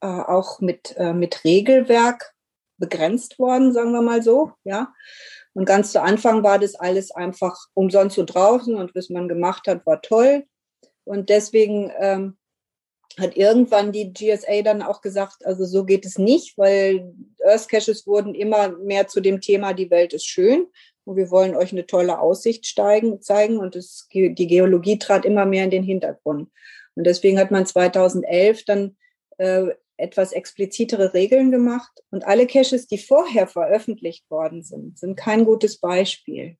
äh, 0.00 0.06
auch 0.06 0.60
mit, 0.60 0.94
äh, 0.96 1.12
mit 1.12 1.44
Regelwerk 1.44 2.34
begrenzt 2.76 3.38
worden, 3.38 3.72
sagen 3.72 3.92
wir 3.92 4.02
mal 4.02 4.22
so, 4.22 4.52
ja. 4.64 4.92
Und 5.54 5.64
ganz 5.64 5.90
zu 5.90 6.00
Anfang 6.00 6.44
war 6.44 6.60
das 6.60 6.76
alles 6.76 7.10
einfach 7.10 7.56
umsonst 7.74 8.14
so 8.14 8.24
draußen 8.24 8.76
und 8.76 8.94
was 8.94 9.10
man 9.10 9.26
gemacht 9.26 9.66
hat, 9.66 9.84
war 9.86 10.00
toll. 10.00 10.44
Und 11.02 11.30
deswegen 11.30 11.90
ähm, 11.98 12.38
hat 13.18 13.36
irgendwann 13.36 13.90
die 13.90 14.12
GSA 14.12 14.62
dann 14.62 14.82
auch 14.82 15.00
gesagt, 15.00 15.44
also 15.44 15.64
so 15.64 15.84
geht 15.84 16.06
es 16.06 16.18
nicht, 16.18 16.56
weil 16.56 17.12
Earth 17.42 17.68
Caches 17.68 18.06
wurden 18.06 18.36
immer 18.36 18.68
mehr 18.78 19.08
zu 19.08 19.20
dem 19.20 19.40
Thema, 19.40 19.72
die 19.72 19.90
Welt 19.90 20.12
ist 20.12 20.26
schön 20.26 20.68
und 21.08 21.16
wir 21.16 21.30
wollen 21.30 21.56
euch 21.56 21.72
eine 21.72 21.86
tolle 21.86 22.20
Aussicht 22.20 22.66
steigen, 22.66 23.22
zeigen 23.22 23.56
und 23.56 23.74
es, 23.76 24.06
die 24.12 24.46
Geologie 24.46 24.98
trat 24.98 25.24
immer 25.24 25.46
mehr 25.46 25.64
in 25.64 25.70
den 25.70 25.82
Hintergrund. 25.82 26.50
Und 26.96 27.04
deswegen 27.04 27.38
hat 27.38 27.50
man 27.50 27.64
2011 27.64 28.66
dann 28.66 28.96
äh, 29.38 29.68
etwas 29.96 30.32
explizitere 30.32 31.14
Regeln 31.14 31.50
gemacht 31.50 31.90
und 32.10 32.26
alle 32.26 32.46
Caches, 32.46 32.88
die 32.88 32.98
vorher 32.98 33.46
veröffentlicht 33.46 34.30
worden 34.30 34.62
sind, 34.62 34.98
sind 34.98 35.16
kein 35.16 35.46
gutes 35.46 35.78
Beispiel. 35.80 36.58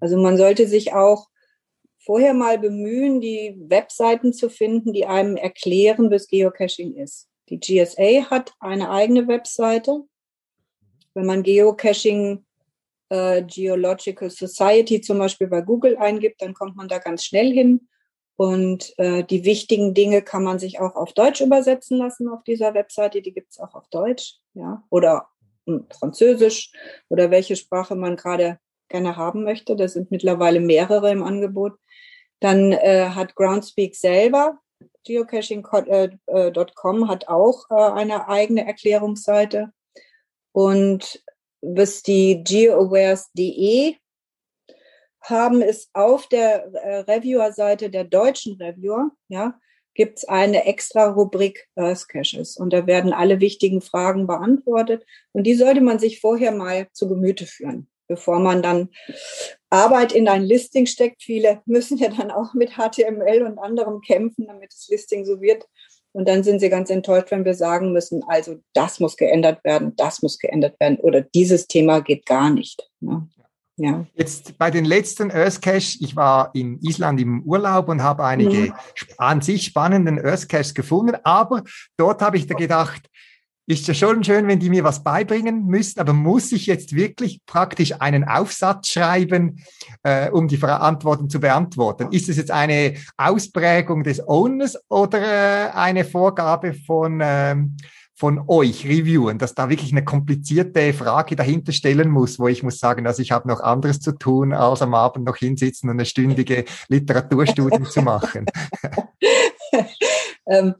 Also 0.00 0.16
man 0.16 0.36
sollte 0.36 0.66
sich 0.66 0.92
auch 0.92 1.28
vorher 1.98 2.34
mal 2.34 2.58
bemühen, 2.58 3.20
die 3.20 3.54
Webseiten 3.60 4.32
zu 4.32 4.50
finden, 4.50 4.92
die 4.92 5.06
einem 5.06 5.36
erklären, 5.36 6.10
was 6.10 6.26
Geocaching 6.26 6.96
ist. 6.96 7.28
Die 7.48 7.60
GSA 7.60 8.28
hat 8.28 8.54
eine 8.58 8.90
eigene 8.90 9.28
Webseite. 9.28 10.02
Wenn 11.14 11.26
man 11.26 11.44
Geocaching 11.44 12.44
äh, 13.08 13.42
Geological 13.42 14.30
Society 14.30 15.00
zum 15.00 15.18
Beispiel 15.18 15.48
bei 15.48 15.60
Google 15.62 15.96
eingibt, 15.96 16.42
dann 16.42 16.54
kommt 16.54 16.76
man 16.76 16.88
da 16.88 16.98
ganz 16.98 17.24
schnell 17.24 17.52
hin. 17.52 17.88
Und 18.36 18.94
äh, 18.98 19.24
die 19.24 19.44
wichtigen 19.44 19.94
Dinge 19.94 20.22
kann 20.22 20.44
man 20.44 20.60
sich 20.60 20.78
auch 20.78 20.94
auf 20.94 21.12
Deutsch 21.12 21.40
übersetzen 21.40 21.98
lassen 21.98 22.28
auf 22.28 22.44
dieser 22.44 22.72
Webseite. 22.72 23.20
Die 23.20 23.32
gibt's 23.32 23.58
auch 23.58 23.74
auf 23.74 23.88
Deutsch, 23.88 24.36
ja, 24.54 24.84
oder 24.90 25.26
hm, 25.66 25.86
Französisch 25.90 26.70
oder 27.08 27.32
welche 27.32 27.56
Sprache 27.56 27.96
man 27.96 28.16
gerade 28.16 28.60
gerne 28.88 29.16
haben 29.16 29.42
möchte. 29.42 29.74
Da 29.74 29.88
sind 29.88 30.12
mittlerweile 30.12 30.60
mehrere 30.60 31.10
im 31.10 31.24
Angebot. 31.24 31.72
Dann 32.40 32.72
äh, 32.72 33.10
hat 33.10 33.34
Groundspeak 33.34 33.96
selber, 33.96 34.60
geocaching.com 35.04 35.86
äh, 35.88 36.10
äh, 36.26 37.06
hat 37.08 37.28
auch 37.28 37.64
äh, 37.70 37.74
eine 37.74 38.28
eigene 38.28 38.66
Erklärungsseite. 38.66 39.72
Und 40.52 41.24
was 41.60 42.02
die 42.02 42.42
GeoAwares.de 42.44 43.96
haben, 45.22 45.62
ist 45.62 45.90
auf 45.92 46.26
der 46.28 46.72
äh, 46.72 46.98
Reviewer-Seite 47.00 47.90
der 47.90 48.04
deutschen 48.04 48.60
Reviewer, 48.60 49.10
ja, 49.28 49.58
gibt 49.94 50.18
es 50.18 50.28
eine 50.28 50.64
extra 50.64 51.08
Rubrik 51.08 51.68
Earth 51.74 52.08
Caches 52.08 52.56
und 52.56 52.72
da 52.72 52.86
werden 52.86 53.12
alle 53.12 53.40
wichtigen 53.40 53.80
Fragen 53.80 54.26
beantwortet 54.26 55.04
und 55.32 55.42
die 55.42 55.54
sollte 55.54 55.80
man 55.80 55.98
sich 55.98 56.20
vorher 56.20 56.52
mal 56.52 56.86
zu 56.92 57.08
Gemüte 57.08 57.46
führen, 57.46 57.88
bevor 58.06 58.38
man 58.38 58.62
dann 58.62 58.90
Arbeit 59.70 60.12
in 60.12 60.28
ein 60.28 60.44
Listing 60.44 60.86
steckt. 60.86 61.22
Viele 61.22 61.62
müssen 61.66 61.98
ja 61.98 62.10
dann 62.10 62.30
auch 62.30 62.54
mit 62.54 62.76
HTML 62.76 63.42
und 63.42 63.58
anderem 63.58 64.00
kämpfen, 64.00 64.46
damit 64.46 64.72
das 64.72 64.86
Listing 64.88 65.24
so 65.24 65.40
wird. 65.40 65.66
Und 66.12 66.26
dann 66.28 66.42
sind 66.42 66.60
sie 66.60 66.70
ganz 66.70 66.90
enttäuscht, 66.90 67.30
wenn 67.30 67.44
wir 67.44 67.54
sagen 67.54 67.92
müssen, 67.92 68.22
also 68.26 68.56
das 68.72 68.98
muss 68.98 69.16
geändert 69.16 69.62
werden, 69.62 69.94
das 69.96 70.22
muss 70.22 70.38
geändert 70.38 70.78
werden 70.80 70.98
oder 70.98 71.20
dieses 71.20 71.66
Thema 71.66 72.00
geht 72.00 72.26
gar 72.26 72.50
nicht. 72.50 72.88
Ne? 73.00 73.28
Ja. 73.76 74.06
Jetzt 74.14 74.58
bei 74.58 74.72
den 74.72 74.84
letzten 74.84 75.30
Earth 75.30 75.62
Cache, 75.62 75.98
ich 76.00 76.16
war 76.16 76.50
in 76.54 76.80
Island 76.80 77.20
im 77.20 77.42
Urlaub 77.44 77.88
und 77.88 78.02
habe 78.02 78.24
einige 78.24 78.58
mhm. 78.58 78.74
an 79.18 79.40
sich 79.40 79.66
spannenden 79.66 80.18
Earth 80.18 80.48
Caches 80.48 80.74
gefunden, 80.74 81.16
aber 81.22 81.62
dort 81.96 82.20
habe 82.20 82.36
ich 82.36 82.48
da 82.48 82.54
gedacht, 82.54 83.08
ist 83.68 83.86
ja 83.86 83.92
schon 83.92 84.24
schön, 84.24 84.48
wenn 84.48 84.58
die 84.58 84.70
mir 84.70 84.82
was 84.82 85.02
beibringen 85.04 85.66
müssen, 85.66 86.00
aber 86.00 86.14
muss 86.14 86.52
ich 86.52 86.64
jetzt 86.64 86.94
wirklich 86.94 87.44
praktisch 87.44 88.00
einen 88.00 88.24
Aufsatz 88.24 88.88
schreiben, 88.88 89.62
äh, 90.02 90.30
um 90.30 90.48
die 90.48 90.56
Verantwortung 90.56 91.28
zu 91.28 91.38
beantworten? 91.38 92.10
Ist 92.10 92.30
es 92.30 92.38
jetzt 92.38 92.50
eine 92.50 92.94
Ausprägung 93.18 94.04
des 94.04 94.26
Owners 94.26 94.78
oder 94.88 95.20
äh, 95.20 95.70
eine 95.72 96.06
Vorgabe 96.06 96.72
von, 96.72 97.20
ähm, 97.22 97.76
von 98.14 98.42
euch, 98.48 98.86
Reviewen, 98.86 99.36
dass 99.36 99.54
da 99.54 99.68
wirklich 99.68 99.92
eine 99.92 100.02
komplizierte 100.02 100.94
Frage 100.94 101.36
dahinter 101.36 101.72
stellen 101.72 102.08
muss, 102.08 102.38
wo 102.38 102.48
ich 102.48 102.62
muss 102.62 102.78
sagen, 102.78 103.04
dass 103.04 103.18
ich 103.18 103.32
habe 103.32 103.48
noch 103.48 103.60
anderes 103.60 104.00
zu 104.00 104.12
tun, 104.12 104.54
als 104.54 104.80
am 104.80 104.94
Abend 104.94 105.26
noch 105.26 105.36
hinsitzen 105.36 105.90
und 105.90 105.96
eine 105.96 106.06
stündige 106.06 106.64
Literaturstudie 106.88 107.82
zu 107.84 108.00
machen? 108.00 108.46
ähm, 110.46 110.74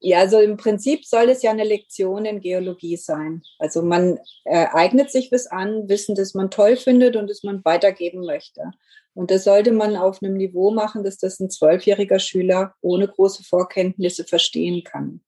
ja, 0.00 0.20
also 0.20 0.38
im 0.38 0.56
Prinzip 0.56 1.04
soll 1.04 1.28
es 1.28 1.42
ja 1.42 1.50
eine 1.50 1.64
Lektion 1.64 2.24
in 2.24 2.40
Geologie 2.40 2.96
sein. 2.96 3.42
Also 3.58 3.82
man 3.82 4.18
äh, 4.44 4.66
eignet 4.72 5.10
sich 5.10 5.32
was 5.32 5.48
an, 5.48 5.88
Wissen, 5.88 6.14
das 6.14 6.34
man 6.34 6.50
toll 6.50 6.76
findet 6.76 7.16
und 7.16 7.28
das 7.28 7.42
man 7.42 7.64
weitergeben 7.64 8.24
möchte. 8.24 8.70
Und 9.14 9.32
das 9.32 9.42
sollte 9.42 9.72
man 9.72 9.96
auf 9.96 10.22
einem 10.22 10.34
Niveau 10.34 10.70
machen, 10.70 11.02
dass 11.02 11.18
das 11.18 11.40
ein 11.40 11.50
zwölfjähriger 11.50 12.20
Schüler 12.20 12.74
ohne 12.80 13.08
große 13.08 13.42
Vorkenntnisse 13.42 14.24
verstehen 14.24 14.84
kann. 14.84 15.20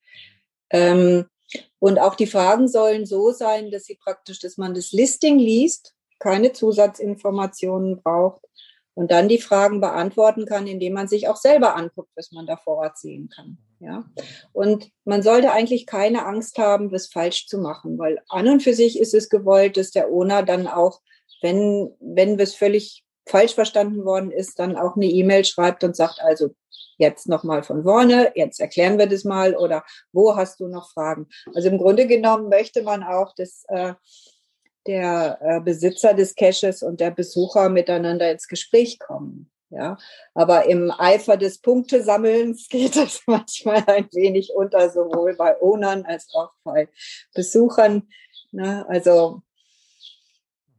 Ähm, 0.71 1.27
und 1.81 1.99
auch 1.99 2.15
die 2.15 2.29
Fragen 2.29 2.69
sollen 2.69 3.07
so 3.07 3.33
sein, 3.33 3.73
dass 3.73 3.85
sie 3.85 3.97
praktisch, 3.97 4.39
dass 4.39 4.57
man 4.57 4.75
das 4.75 4.93
Listing 4.93 5.41
liest, 5.41 5.97
keine 6.21 6.53
Zusatzinformationen 6.53 8.01
braucht 8.01 8.45
und 8.95 9.11
dann 9.11 9.29
die 9.29 9.39
Fragen 9.39 9.81
beantworten 9.81 10.47
kann, 10.47 10.69
indem 10.69 10.93
man 10.93 11.09
sich 11.09 11.27
auch 11.27 11.37
selber 11.37 11.75
anguckt, 11.75 12.11
was 12.15 12.31
man 12.31 12.47
da 12.47 12.57
vor 12.57 12.77
Ort 12.77 12.99
sehen 12.99 13.29
kann. 13.35 13.59
Ja, 13.83 14.05
und 14.53 14.91
man 15.05 15.23
sollte 15.23 15.53
eigentlich 15.53 15.87
keine 15.87 16.27
Angst 16.27 16.59
haben, 16.59 16.93
was 16.93 17.07
falsch 17.07 17.47
zu 17.47 17.57
machen, 17.59 17.99
weil 17.99 18.19
an 18.29 18.47
und 18.47 18.63
für 18.63 18.75
sich 18.75 19.01
ist 19.01 19.15
es 19.15 19.31
gewollt, 19.31 19.79
dass 19.79 19.91
der 19.91 20.11
Owner 20.11 20.43
dann 20.43 20.67
auch, 20.67 21.01
wenn, 21.41 21.91
wenn 21.99 22.39
was 22.39 22.55
völlig 22.55 23.05
falsch 23.27 23.55
verstanden 23.55 24.05
worden 24.05 24.33
ist, 24.33 24.59
dann 24.59 24.77
auch 24.77 24.97
eine 24.97 25.07
E-Mail 25.07 25.47
schreibt 25.47 25.83
und 25.83 25.97
sagt, 25.97 26.21
also 26.21 26.51
jetzt 26.99 27.27
nochmal 27.27 27.63
von 27.63 27.83
vorne, 27.83 28.33
jetzt 28.35 28.61
erklären 28.61 28.99
wir 28.99 29.07
das 29.07 29.25
mal 29.25 29.57
oder 29.57 29.83
wo 30.13 30.37
hast 30.37 30.61
du 30.61 30.69
noch 30.69 30.91
Fragen? 30.91 31.29
Also 31.55 31.71
im 31.71 31.79
Grunde 31.79 32.07
genommen 32.07 32.51
möchte 32.51 32.83
man 32.83 33.03
auch, 33.03 33.35
dass 33.35 33.65
äh, 33.69 33.95
der 34.87 35.39
äh, 35.41 35.61
Besitzer 35.61 36.13
des 36.13 36.35
Caches 36.35 36.83
und 36.83 37.01
der 37.01 37.11
Besucher 37.11 37.71
miteinander 37.71 38.31
ins 38.31 38.47
Gespräch 38.47 38.99
kommen. 38.99 39.51
Ja, 39.71 39.99
aber 40.35 40.67
im 40.67 40.91
Eifer 40.91 41.37
des 41.37 41.59
Punktesammelns 41.59 42.69
geht 42.71 42.97
es 42.97 43.23
manchmal 43.27 43.85
ein 43.87 44.09
wenig 44.13 44.53
unter, 44.55 44.91
sowohl 44.91 45.35
bei 45.35 45.61
Ownern 45.61 46.05
als 46.05 46.29
auch 46.35 46.51
bei 46.65 46.89
Besuchern. 47.35 48.09
Ne? 48.51 48.85
Also 48.89 49.43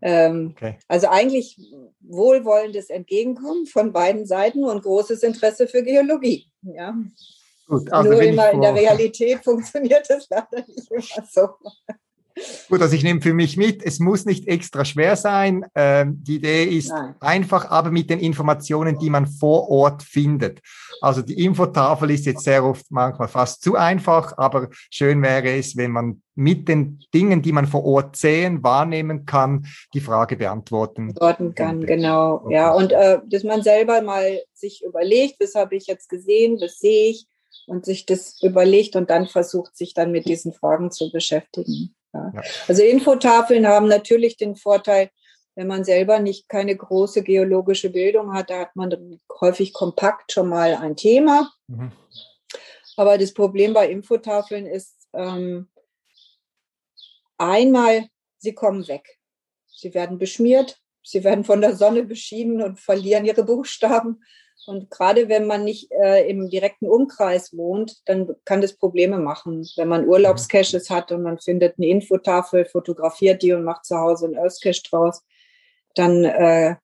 ähm, 0.02 0.54
okay. 0.56 0.80
Also 0.88 1.08
eigentlich 1.08 1.58
wohlwollendes 2.00 2.90
Entgegenkommen 2.90 3.68
von 3.68 3.94
beiden 3.94 4.26
Seiten 4.26 4.64
und 4.64 4.82
großes 4.82 5.22
Interesse 5.24 5.68
für 5.68 5.84
Geologie. 5.84 6.52
Ja. 6.64 6.96
Gut, 7.68 7.92
also 7.94 8.12
Nur 8.12 8.22
immer 8.22 8.52
in 8.52 8.62
der 8.62 8.74
Realität 8.74 9.40
funktioniert 9.44 10.10
es 10.10 10.28
leider 10.30 10.66
nicht 10.68 10.92
immer 10.92 11.26
so. 11.30 11.50
Gut, 12.70 12.82
also 12.82 12.96
ich 12.96 13.04
nehme 13.04 13.22
für 13.22 13.34
mich 13.34 13.58
mit, 13.58 13.84
es 13.84 14.00
muss 14.00 14.26
nicht 14.26 14.48
extra 14.48 14.86
schwer 14.86 15.16
sein. 15.16 15.66
Ähm, 15.76 16.24
die 16.24 16.36
Idee 16.36 16.64
ist 16.66 16.90
Nein. 16.90 17.16
einfach, 17.20 17.70
aber 17.70 17.92
mit 17.92 18.10
den 18.10 18.20
Informationen, 18.20 18.98
die 18.98 19.10
man 19.10 19.28
vor 19.28 19.70
Ort 19.70 20.04
findet. 20.04 20.60
Also 21.02 21.22
die 21.22 21.44
Infotafel 21.44 22.12
ist 22.12 22.26
jetzt 22.26 22.44
sehr 22.44 22.64
oft 22.64 22.86
manchmal 22.90 23.28
fast 23.28 23.64
zu 23.64 23.76
einfach, 23.76 24.38
aber 24.38 24.70
schön 24.90 25.22
wäre 25.22 25.58
es, 25.58 25.76
wenn 25.76 25.92
man 25.92 26.22
mit 26.36 26.68
den 26.68 27.00
Dingen, 27.14 27.42
die 27.42 27.52
man 27.52 27.68
vor 27.68 27.84
Ort 27.84 28.16
sehen, 28.16 28.64
wahrnehmen 28.64 29.26
kann, 29.26 29.66
die 29.94 30.00
Frage 30.00 30.38
beantworten. 30.38 31.08
Beantworten 31.08 31.56
kann, 31.56 31.86
genau. 31.86 32.42
Okay. 32.46 32.56
Ja, 32.56 32.72
und 32.74 32.92
äh, 32.92 33.20
dass 33.28 33.44
man 33.44 33.64
selber 33.64 34.02
mal 34.02 34.42
sich 34.54 34.84
überlegt, 34.84 35.36
was 35.40 35.56
habe 35.56 35.76
ich 35.76 35.88
jetzt 35.88 36.10
gesehen, 36.10 36.58
was 36.62 36.80
sehe 36.80 37.12
ich 37.12 37.28
und 37.68 37.86
sich 37.86 38.06
das 38.06 38.42
überlegt 38.42 38.96
und 38.96 39.10
dann 39.10 39.28
versucht, 39.28 39.76
sich 39.76 39.94
dann 39.94 40.12
mit 40.12 40.28
diesen 40.28 40.54
Fragen 40.54 40.92
zu 40.92 41.12
beschäftigen. 41.12 41.96
Ja. 42.14 42.32
Also 42.68 42.84
Infotafeln 42.84 43.68
haben 43.68 43.88
natürlich 43.88 44.38
den 44.38 44.56
Vorteil, 44.56 45.10
wenn 45.56 45.68
man 45.68 45.84
selber 45.84 46.20
nicht 46.20 46.48
keine 46.50 46.76
große 46.76 47.24
geologische 47.24 47.90
Bildung 47.90 48.34
hat, 48.34 48.50
da 48.50 48.62
hat 48.62 48.76
man 48.76 49.20
häufig 49.42 49.74
kompakt 49.74 50.32
schon 50.32 50.50
mal 50.50 50.76
ein 50.76 50.96
Thema. 50.96 51.52
Mhm. 51.68 51.92
Aber 52.98 53.18
das 53.18 53.34
Problem 53.34 53.74
bei 53.74 53.90
Infotafeln 53.90 54.66
ist 54.66 55.08
ähm, 55.14 55.70
einmal, 57.38 58.08
sie 58.38 58.54
kommen 58.54 58.88
weg. 58.88 59.20
Sie 59.68 59.94
werden 59.94 60.18
beschmiert, 60.18 60.80
sie 61.04 61.24
werden 61.24 61.44
von 61.44 61.62
der 61.62 61.76
Sonne 61.76 62.04
beschienen 62.04 62.62
und 62.62 62.80
verlieren 62.80 63.26
ihre 63.26 63.44
Buchstaben. 63.44 64.24
Und 64.68 64.92
gerade 64.92 65.28
wenn 65.28 65.48
man 65.48 65.64
nicht 65.64 65.92
äh, 65.92 66.30
im 66.30 66.50
direkten 66.50 66.88
Umkreis 66.88 67.56
wohnt, 67.58 68.02
dann 68.06 68.36
kann 68.46 68.62
das 68.62 68.74
Probleme 68.74 69.18
machen. 69.18 69.68
Wenn 69.76 69.88
man 69.88 70.08
Urlaubscaches 70.08 70.90
hat 70.92 71.12
und 71.12 71.24
man 71.24 71.40
findet 71.40 71.78
eine 71.78 71.88
Infotafel, 71.88 72.66
fotografiert 72.66 73.42
die 73.42 73.54
und 73.54 73.64
macht 73.64 73.86
zu 73.86 73.98
Hause 73.98 74.26
einen 74.26 74.36
Earthcache 74.36 74.84
draus, 74.88 75.24
dann 75.96 76.24
äh, 76.24 76.76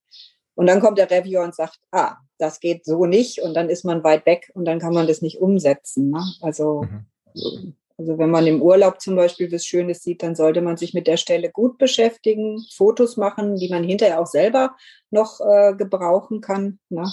und 0.58 0.66
dann 0.66 0.82
kommt 0.82 0.98
der 0.98 1.12
Reviewer 1.12 1.44
und 1.44 1.54
sagt, 1.54 1.80
ah, 1.92 2.18
das 2.40 2.60
geht 2.60 2.84
so 2.84 3.06
nicht 3.06 3.42
und 3.42 3.54
dann 3.54 3.70
ist 3.70 3.86
man 3.86 4.04
weit 4.04 4.26
weg 4.26 4.52
und 4.56 4.66
dann 4.66 4.80
kann 4.80 4.94
man 4.94 5.06
das 5.06 5.22
nicht 5.22 5.40
umsetzen. 5.40 6.10
Ne? 6.10 6.24
Also, 6.42 6.82
mhm. 6.82 7.76
Also 7.98 8.18
wenn 8.20 8.30
man 8.30 8.46
im 8.46 8.62
Urlaub 8.62 9.02
zum 9.02 9.16
Beispiel 9.16 9.52
was 9.52 9.66
Schönes 9.66 10.04
sieht, 10.04 10.22
dann 10.22 10.36
sollte 10.36 10.62
man 10.62 10.78
sich 10.78 10.94
mit 10.94 11.08
der 11.08 11.18
Stelle 11.18 11.50
gut 11.50 11.80
beschäftigen, 11.80 12.64
Fotos 12.76 13.18
machen, 13.18 13.56
die 13.56 13.70
man 13.70 13.84
hinterher 13.84 14.22
auch 14.22 14.28
selber 14.28 14.76
noch 15.10 15.40
äh, 15.42 15.74
gebrauchen 15.76 16.42
kann. 16.42 16.80
Ne? 16.90 17.12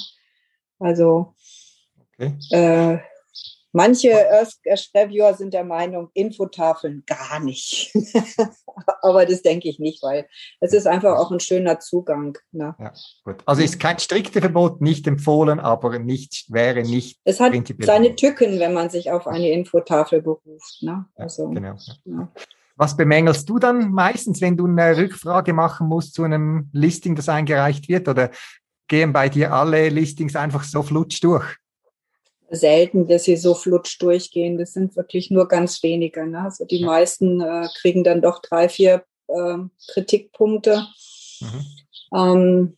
Also 0.79 1.35
okay. 2.19 2.35
äh, 2.51 2.99
manche 3.75 4.09
Reviewer 4.95 5.35
sind 5.35 5.53
der 5.53 5.65
Meinung, 5.65 6.09
Infotafeln 6.15 7.03
gar 7.07 7.41
nicht. 7.41 7.93
Aber 9.03 9.27
das 9.27 9.43
denke 9.43 9.69
ich 9.69 9.79
nicht, 9.79 10.03
weil 10.03 10.27
es 10.61 10.73
ist 10.73 10.87
einfach 10.87 11.19
auch 11.19 11.31
ein 11.31 11.41
schöner 11.41 11.81
Zugang. 11.81 12.39
Ne? 12.53 12.75
Ja, 12.79 12.93
gut. 13.25 13.43
Also 13.45 13.63
ist 13.63 13.79
kein 13.79 13.99
striktes 13.99 14.41
Verbot, 14.41 14.81
nicht 14.81 15.07
empfohlen, 15.07 15.61
aber 15.61 15.99
nicht, 15.99 16.47
wäre 16.49 16.83
nicht. 16.83 17.21
Es 17.25 17.41
hat 17.41 17.53
seine 17.81 18.17
Tücken, 18.17 18.59
wenn 18.59 18.73
man 18.73 18.91
sich 18.91 19.11
auf 19.11 19.27
eine 19.27 19.51
Infotafel 19.51 20.23
beruft. 20.23 20.83
Ne? 20.83 21.05
Also, 21.17 21.49
ja, 21.49 21.55
genau. 21.55 21.77
Ja. 22.05 22.29
Was 22.77 22.97
bemängelst 22.97 23.49
du 23.49 23.59
dann 23.59 23.93
meistens, 23.93 24.41
wenn 24.41 24.57
du 24.57 24.67
eine 24.67 24.97
Rückfrage 24.97 25.53
machen 25.53 25.87
musst 25.87 26.15
zu 26.15 26.25
einem 26.25 26.71
Listing, 26.73 27.15
das 27.15 27.29
eingereicht 27.29 27.89
wird? 27.89 28.09
Oder 28.09 28.31
gehen 28.89 29.13
bei 29.13 29.29
dir 29.29 29.53
alle 29.53 29.89
Listings 29.89 30.35
einfach 30.35 30.65
so 30.65 30.83
flutsch 30.83 31.23
durch? 31.23 31.57
Selten, 32.55 33.07
dass 33.09 33.25
sie 33.25 33.37
so 33.37 33.55
flutsch 33.55 34.01
durchgehen. 34.01 34.59
Das 34.59 34.73
sind 34.73 34.97
wirklich 34.97 35.31
nur 35.31 35.49
ganz 35.49 35.83
wenige. 35.83 36.27
Ne? 36.27 36.41
Also 36.41 36.65
die 36.65 36.85
meisten 36.85 37.41
äh, 37.41 37.69
kriegen 37.81 38.05
dann 38.05 38.23
doch 38.23 38.41
drei, 38.41 38.69
vier 38.69 39.05
äh, 39.29 39.59
Kritikpunkte. 39.93 40.87
Mhm. 41.41 41.65
Ähm, 42.15 42.77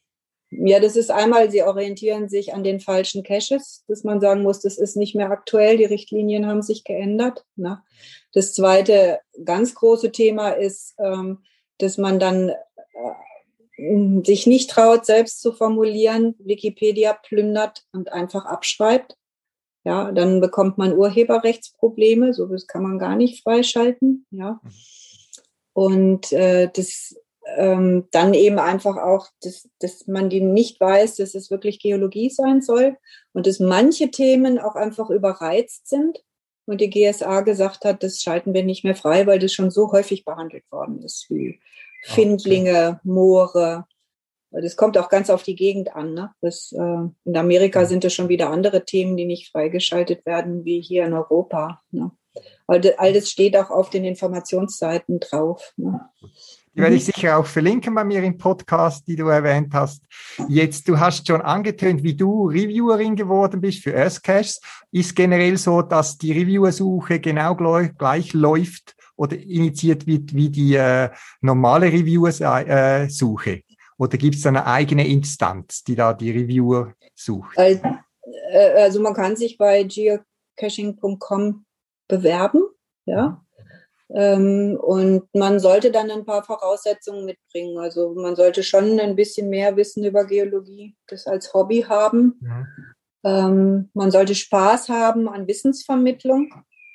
ja, 0.51 0.81
das 0.81 0.97
ist 0.97 1.11
einmal, 1.11 1.51
sie 1.51 1.63
orientieren 1.63 2.29
sich 2.29 2.55
an 2.55 2.63
den 2.63 2.81
falschen 2.81 3.23
Caches, 3.23 3.85
dass 3.89 4.05
man 4.05 4.21
sagen 4.21 4.43
muss, 4.43 4.61
das 4.61 4.79
ist 4.79 4.97
nicht 4.97 5.15
mehr 5.15 5.31
aktuell, 5.31 5.77
die 5.77 5.85
Richtlinien 5.85 6.47
haben 6.47 6.63
sich 6.63 6.85
geändert. 6.85 7.45
Ne? 7.57 7.83
Das 8.33 8.55
zweite 8.55 9.21
ganz 9.45 9.75
große 9.75 10.13
Thema 10.13 10.51
ist, 10.51 10.95
ähm, 10.99 11.43
dass 11.79 11.99
man 11.99 12.21
dann 12.21 12.51
äh, 12.51 14.23
sich 14.25 14.47
nicht 14.47 14.71
traut, 14.71 15.05
selbst 15.05 15.43
zu 15.43 15.53
formulieren, 15.53 16.35
Wikipedia 16.39 17.13
plündert 17.13 17.85
und 17.93 18.13
einfach 18.13 18.47
abschreibt. 18.47 19.17
Ja, 19.87 20.11
dann 20.11 20.41
bekommt 20.41 20.79
man 20.79 20.97
Urheberrechtsprobleme, 20.97 22.35
so 22.35 22.47
das 22.47 22.67
kann 22.67 22.83
man 22.83 22.99
gar 22.99 23.15
nicht 23.15 23.45
freischalten. 23.45 24.27
Ja. 24.33 24.61
Und 25.75 26.33
äh, 26.33 26.69
das 26.75 27.15
ähm, 27.57 28.09
dann 28.11 28.35
eben 28.35 28.59
einfach 28.59 28.97
auch, 28.97 29.29
dass, 29.43 29.69
dass 29.79 30.09
man 30.09 30.29
die 30.29 30.41
nicht 30.41 30.81
weiß, 30.81 31.15
dass 31.15 31.37
es 31.37 31.53
wirklich 31.53 31.79
Geologie 31.79 32.31
sein 32.31 32.63
soll 32.63 32.97
und 33.33 33.47
dass 33.47 33.61
manche 33.61 34.11
Themen 34.11 34.59
auch 34.59 34.75
einfach 34.75 35.09
überreizt 35.09 35.87
sind 35.87 36.19
und 36.65 36.81
die 36.81 36.91
GSA 36.91 37.43
gesagt 37.43 37.85
hat, 37.85 38.03
das 38.03 38.21
schalten 38.21 38.55
wir 38.55 38.65
nicht 38.65 38.83
mehr 38.83 38.97
frei, 38.97 39.25
weil 39.29 39.39
das 39.39 39.53
schon 39.53 39.71
so 39.71 39.93
häufig 39.93 40.25
behandelt 40.25 40.65
worden 40.73 41.01
ist, 41.01 41.27
wie 41.31 41.61
Findlinge, 42.03 42.99
Moore. 43.05 43.87
Das 44.51 44.77
kommt 44.77 44.97
auch 44.97 45.09
ganz 45.09 45.29
auf 45.29 45.43
die 45.43 45.57
Gegend 45.57 45.95
an. 45.95 46.15
Ne? 46.15 46.31
Das, 46.41 46.73
äh, 46.73 46.79
in 47.25 47.37
Amerika 47.37 47.85
sind 47.85 48.05
es 48.05 48.15
schon 48.15 48.29
wieder 48.29 48.51
andere 48.51 48.85
Themen, 48.85 49.17
die 49.17 49.25
nicht 49.25 49.51
freigeschaltet 49.51 50.25
werden, 50.25 50.65
wie 50.65 50.81
hier 50.81 51.05
in 51.05 51.13
Europa. 51.13 51.83
Ne? 51.91 52.11
All, 52.67 52.81
all 52.99 53.13
das 53.13 53.31
steht 53.31 53.57
auch 53.57 53.71
auf 53.71 53.91
den 53.91 54.05
Informationsseiten 54.05 55.21
drauf. 55.21 55.73
Ne? 55.77 56.01
Die 56.75 56.83
werde 56.83 56.97
ich 56.97 57.07
sicher 57.07 57.39
auch 57.39 57.47
verlinken 57.47 57.95
bei 57.95 58.05
mir 58.05 58.23
im 58.23 58.37
Podcast, 58.37 59.09
die 59.09 59.17
du 59.17 59.29
erwähnt 59.29 59.73
hast. 59.73 60.05
Jetzt, 60.47 60.87
du 60.87 61.01
hast 61.01 61.27
schon 61.27 61.41
angetönt, 61.41 62.03
wie 62.03 62.15
du 62.15 62.49
Reviewerin 62.49 63.17
geworden 63.17 63.63
bist 63.63 63.83
für 63.83 63.95
Earthcaches. 63.95 64.61
Ist 64.93 65.17
generell 65.17 65.57
so, 65.57 65.81
dass 65.81 66.19
die 66.19 66.33
Reviewersuche 66.33 67.19
genau 67.19 67.55
gleich 67.55 68.35
läuft 68.35 68.95
oder 69.17 69.39
initiiert 69.39 70.07
wird 70.07 70.35
wie 70.35 70.51
die 70.51 70.75
äh, 70.75 71.09
normale 71.41 71.87
Reviewer-Suche? 71.87 73.63
Äh, 73.99 74.03
oder 74.03 74.19
gibt 74.19 74.37
es 74.37 74.47
eine 74.47 74.67
eigene 74.67 75.07
Instanz, 75.07 75.85
die 75.85 75.95
da 75.95 76.13
die 76.13 76.31
Reviewer 76.31 76.95
sucht? 77.15 77.57
Also, 77.59 77.83
also 78.77 79.01
man 79.01 79.15
kann 79.15 79.37
sich 79.37 79.59
bei 79.59 79.85
geocaching.com 79.85 81.65
bewerben, 82.09 82.63
ja. 83.05 83.43
Ähm, 84.09 84.79
und 84.81 85.29
man 85.35 85.59
sollte 85.59 85.91
dann 85.91 86.11
ein 86.11 86.25
paar 86.25 86.45
Voraussetzungen 86.45 87.25
mitbringen. 87.25 87.79
Also 87.79 88.15
man 88.15 88.37
sollte 88.37 88.63
schon 88.63 89.01
ein 89.01 89.17
bisschen 89.17 89.51
mehr 89.51 89.77
Wissen 89.77 90.05
über 90.05 90.25
Geologie, 90.25 90.97
das 91.09 91.27
als 91.27 91.53
Hobby 91.53 91.83
haben. 91.83 92.41
Ja. 92.41 92.67
Ähm, 93.25 93.91
man 93.95 94.13
sollte 94.13 94.37
Spaß 94.37 94.89
haben 94.91 95.29
an 95.29 95.49
Wissensvermittlung. 95.49 96.53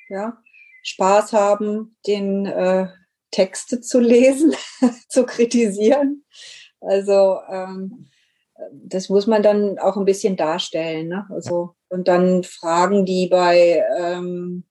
Ja. 0.08 0.38
Spaß 0.84 1.34
haben, 1.34 1.96
den 2.06 2.46
äh, 2.46 2.88
Texte 3.30 3.80
zu 3.80 4.00
lesen, 4.00 4.54
zu 5.08 5.26
kritisieren. 5.26 6.24
Also 6.82 7.38
ähm, 7.48 8.06
das 8.72 9.08
muss 9.08 9.26
man 9.26 9.42
dann 9.42 9.78
auch 9.78 9.96
ein 9.96 10.04
bisschen 10.04 10.36
darstellen. 10.36 11.08
Ne? 11.08 11.26
Also, 11.30 11.74
und 11.88 12.08
dann 12.08 12.44
fragen 12.44 13.04
die 13.04 13.26
bei 13.28 13.84
ähm, 13.98 14.64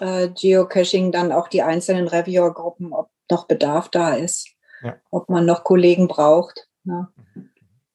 äh, 0.00 0.28
Geocaching 0.28 1.12
dann 1.12 1.32
auch 1.32 1.48
die 1.48 1.62
einzelnen 1.62 2.08
Reviewer-Gruppen, 2.08 2.92
ob 2.92 3.10
noch 3.30 3.46
Bedarf 3.46 3.88
da 3.88 4.14
ist, 4.14 4.48
ja. 4.82 4.96
ob 5.10 5.28
man 5.28 5.44
noch 5.46 5.64
Kollegen 5.64 6.08
braucht. 6.08 6.68
Ne? 6.84 7.08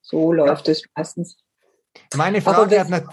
So 0.02 0.32
läuft 0.32 0.68
ja. 0.68 0.72
es 0.72 0.84
meistens. 0.94 1.36
Meine 2.14 2.40
Frage 2.40 2.76
was, 2.76 2.90
hat 2.90 3.04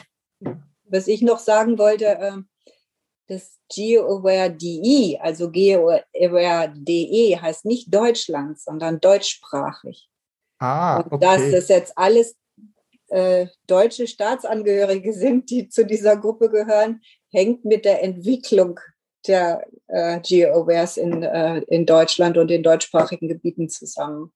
was 0.85 1.07
ich 1.07 1.21
noch 1.21 1.39
sagen 1.39 1.77
wollte, 1.77 2.05
äh, 2.05 2.37
das 3.27 3.59
GeoAware.de, 3.73 5.19
also 5.19 5.51
GeoAware.de 5.51 7.37
heißt 7.37 7.65
nicht 7.65 7.93
Deutschland, 7.93 8.59
sondern 8.59 8.99
deutschsprachig. 8.99 10.08
Ah, 10.59 10.99
okay. 10.99 11.09
Und 11.11 11.23
das 11.23 11.41
ist 11.41 11.69
jetzt 11.69 11.97
alles 11.97 12.35
äh, 13.07 13.47
deutsche 13.67 14.07
Staatsangehörige 14.07 15.13
sind, 15.13 15.49
die 15.49 15.69
zu 15.69 15.85
dieser 15.85 16.17
Gruppe 16.17 16.49
gehören, 16.49 17.01
hängt 17.31 17.65
mit 17.65 17.85
der 17.85 18.03
Entwicklung 18.03 18.79
der 19.27 19.65
äh, 19.87 20.19
GeoWares 20.21 20.97
in, 20.97 21.23
äh, 21.23 21.59
in 21.67 21.85
Deutschland 21.85 22.37
und 22.37 22.51
in 22.51 22.63
deutschsprachigen 22.63 23.27
Gebieten 23.27 23.69
zusammen. 23.69 24.31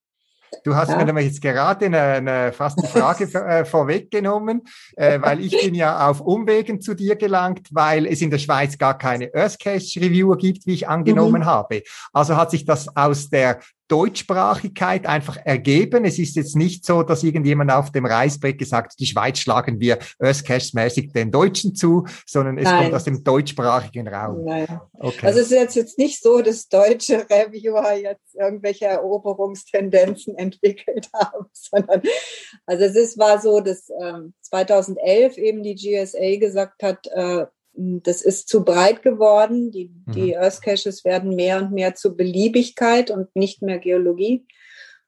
Du 0.63 0.75
hast 0.75 0.89
ja. 0.89 0.97
mir 0.97 1.05
nämlich 1.05 1.25
jetzt 1.25 1.41
gerade 1.41 1.86
eine, 1.86 1.99
eine 1.99 2.53
fast 2.53 2.81
die 2.81 2.88
Frage 2.88 3.25
äh, 3.33 3.65
vorweggenommen, 3.65 4.62
äh, 4.95 5.19
weil 5.19 5.39
ich 5.39 5.59
bin 5.59 5.73
ja 5.73 6.07
auf 6.09 6.21
Umwegen 6.21 6.79
zu 6.79 6.93
dir 6.93 7.15
gelangt, 7.15 7.69
weil 7.71 8.05
es 8.05 8.21
in 8.21 8.29
der 8.29 8.38
Schweiz 8.38 8.77
gar 8.77 8.97
keine 8.97 9.33
Earthcache 9.33 9.99
Reviewer 9.99 10.38
gibt, 10.38 10.67
wie 10.67 10.73
ich 10.73 10.88
angenommen 10.88 11.41
mhm. 11.41 11.45
habe. 11.45 11.83
Also 12.12 12.36
hat 12.36 12.51
sich 12.51 12.65
das 12.65 12.95
aus 12.95 13.29
der 13.29 13.59
Deutschsprachigkeit 13.88 15.06
einfach 15.06 15.38
ergeben. 15.38 16.06
Es 16.06 16.19
ist 16.19 16.36
jetzt 16.36 16.56
nicht 16.56 16.86
so, 16.86 17.04
dass 17.04 17.24
irgendjemand 17.24 17.72
auf 17.72 17.91
dem 17.91 18.06
Reisbrett 18.06 18.58
gesagt, 18.58 19.00
die 19.00 19.06
Schweiz 19.06 19.39
schlagen 19.39 19.80
wir 19.80 20.00
Earthcache-mäßig 20.19 21.12
den 21.12 21.32
Deutschen 21.32 21.76
zu, 21.76 22.06
sondern 22.26 22.58
es 22.58 22.65
Nein. 22.65 22.84
kommt 22.84 22.96
aus 22.96 23.04
dem 23.04 23.24
deutschsprachigen 23.24 24.08
Raum. 24.08 24.48
Okay. 24.93 25.26
Also 25.26 25.39
es 25.39 25.52
ist 25.52 25.76
jetzt, 25.76 25.98
nicht 25.98 26.22
so, 26.22 26.41
dass 26.41 26.67
deutsche 26.67 27.26
Reviewer 27.30 27.93
jetzt 27.93 28.36
irgendwelche 28.36 28.86
Eroberungstendenzen 28.86 30.36
entwickelt 30.38 31.10
haben, 31.13 31.46
sondern 31.52 32.02
also 32.65 32.86
es 32.86 32.96
ist, 32.96 33.17
war 33.17 33.39
so, 33.39 33.60
dass 33.60 33.89
ähm, 34.02 34.34
2011 34.41 35.38
eben 35.38 35.63
die 35.63 35.76
GSA 35.76 36.38
gesagt 36.38 36.84
hat, 36.84 37.08
äh, 37.08 37.46
das 37.73 38.21
ist 38.21 38.47
zu 38.49 38.63
breit 38.63 39.01
geworden. 39.01 39.71
Die, 39.71 39.91
mhm. 40.05 40.12
die 40.12 40.38
Earth 40.38 40.62
Caches 40.62 41.03
werden 41.03 41.36
mehr 41.36 41.57
und 41.57 41.71
mehr 41.71 41.95
zur 41.95 42.15
Beliebigkeit 42.15 43.09
und 43.12 43.36
nicht 43.36 43.62
mehr 43.62 43.79
Geologie. 43.79 44.45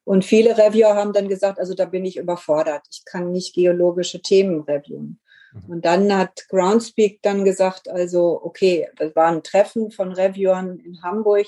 Und 0.04 0.26
viele 0.26 0.58
Reviewer 0.58 0.96
haben 0.96 1.14
dann 1.14 1.30
gesagt, 1.30 1.60
also 1.60 1.74
da 1.74 1.86
bin 1.86 2.06
ich 2.06 2.18
überfordert. 2.18 2.86
Ich 2.92 3.06
kann 3.06 3.32
nicht 3.32 3.56
geologische 3.56 4.22
Themen 4.22 4.62
reviewen. 4.62 5.20
Mhm. 5.54 5.70
Und 5.72 5.86
dann 5.86 6.16
hat 6.16 6.48
Groundspeak 6.50 7.22
dann 7.22 7.46
gesagt, 7.46 7.88
also 7.88 8.42
okay, 8.44 8.90
das 8.98 9.16
war 9.16 9.32
ein 9.32 9.44
Treffen 9.44 9.92
von 9.92 10.12
Reviewern 10.12 10.80
in 10.80 11.02
Hamburg. 11.02 11.48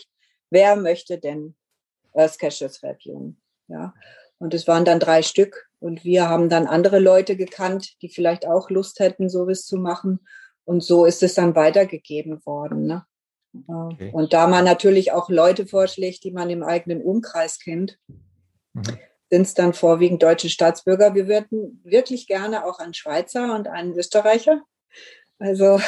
Wer 0.50 0.76
möchte 0.76 1.18
denn 1.18 1.56
Earth 2.14 2.40
Caches 2.40 2.84
reviewen? 2.84 3.42
Ja. 3.68 3.94
Und 4.40 4.54
es 4.54 4.68
waren 4.68 4.86
dann 4.86 5.00
drei 5.00 5.24
Stück. 5.24 5.68
Und 5.80 6.04
wir 6.04 6.28
haben 6.30 6.50
dann 6.50 6.68
andere 6.68 7.00
Leute 7.00 7.36
gekannt, 7.38 8.02
die 8.02 8.10
vielleicht 8.10 8.48
auch 8.48 8.70
Lust 8.70 9.00
hätten, 9.00 9.30
sowas 9.30 9.66
zu 9.66 9.78
machen. 9.78 10.20
Und 10.68 10.84
so 10.84 11.06
ist 11.06 11.24
es 11.24 11.34
dann 11.34 11.56
weitergegeben 11.56 12.46
worden. 12.46 12.88
Ne? 12.88 13.06
Okay. 13.68 14.12
Und 14.12 14.34
da 14.34 14.48
man 14.48 14.66
natürlich 14.66 15.14
auch 15.14 15.30
Leute 15.30 15.66
vorschlägt, 15.66 16.26
die 16.26 16.32
man 16.32 16.50
im 16.50 16.62
eigenen 16.62 17.02
Umkreis 17.02 17.60
kennt, 17.60 17.98
mhm. 18.74 18.84
sind 19.30 19.44
es 19.44 19.54
dann 19.54 19.74
vorwiegend 19.74 20.22
deutsche 20.22 20.50
Staatsbürger. 20.50 21.16
Wir 21.16 21.30
würden 21.30 21.82
wirklich 21.86 22.28
gerne 22.28 22.66
auch 22.66 22.80
einen 22.80 22.94
Schweizer 22.94 23.56
und 23.56 23.70
einen 23.70 23.94
Österreicher. 23.94 24.62
Also 25.40 25.80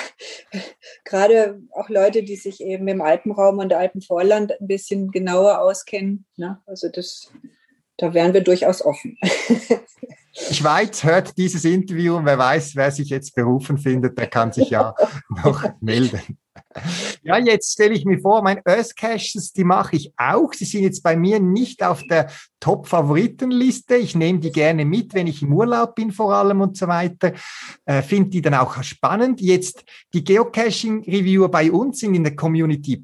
gerade 1.04 1.62
auch 1.72 1.90
Leute, 1.90 2.24
die 2.24 2.38
sich 2.38 2.62
eben 2.62 2.88
im 2.88 3.02
Alpenraum 3.02 3.58
und 3.58 3.74
Alpenvorland 3.74 4.62
ein 4.62 4.68
bisschen 4.68 5.12
genauer 5.12 5.60
auskennen. 5.60 6.26
Ne? 6.38 6.62
Also 6.66 6.88
das, 6.88 7.34
da 7.98 8.14
wären 8.14 8.34
wir 8.34 8.42
durchaus 8.42 8.82
offen. 8.82 9.18
Schweiz 10.34 11.04
hört 11.04 11.38
dieses 11.38 11.66
Interview 11.66 12.16
und 12.16 12.26
wer 12.26 12.38
weiß, 12.38 12.76
wer 12.76 12.92
sich 12.92 13.10
jetzt 13.10 13.36
berufen 13.36 13.78
findet, 13.78 14.18
der 14.18 14.28
kann 14.28 14.52
sich 14.52 14.70
ja 14.70 14.94
noch 15.44 15.64
melden. 15.82 16.38
Ja, 17.24 17.38
jetzt 17.40 17.74
stelle 17.74 17.96
ich 17.96 18.06
mir 18.06 18.20
vor, 18.20 18.44
mein 18.44 18.62
Earth 18.66 18.96
Caches, 18.96 19.52
die 19.54 19.64
mache 19.64 19.96
ich 19.96 20.14
auch. 20.18 20.54
Sie 20.54 20.66
sind 20.66 20.84
jetzt 20.84 21.02
bei 21.02 21.16
mir 21.16 21.40
nicht 21.40 21.84
auf 21.84 22.04
der 22.04 22.30
Top-Favoritenliste. 22.60 23.96
Ich 23.96 24.16
nehme 24.16 24.40
die 24.40 24.52
gerne 24.52 24.86
mit, 24.86 25.14
wenn 25.14 25.28
ich 25.28 25.42
im 25.42 25.54
Urlaub 25.54 25.96
bin 25.96 26.12
vor 26.12 26.34
allem 26.34 26.62
und 26.62 26.78
so 26.78 26.88
weiter. 26.88 27.34
Äh, 27.86 28.02
Finde 28.02 28.30
die 28.30 28.42
dann 28.42 28.54
auch 28.54 28.82
spannend. 28.84 29.42
Jetzt 29.42 29.84
die 30.14 30.24
Geocaching-Reviewer 30.24 31.50
bei 31.50 31.72
uns 31.72 32.00
sind 32.00 32.16
in 32.16 32.24
der 32.24 32.36
Community 32.36 33.04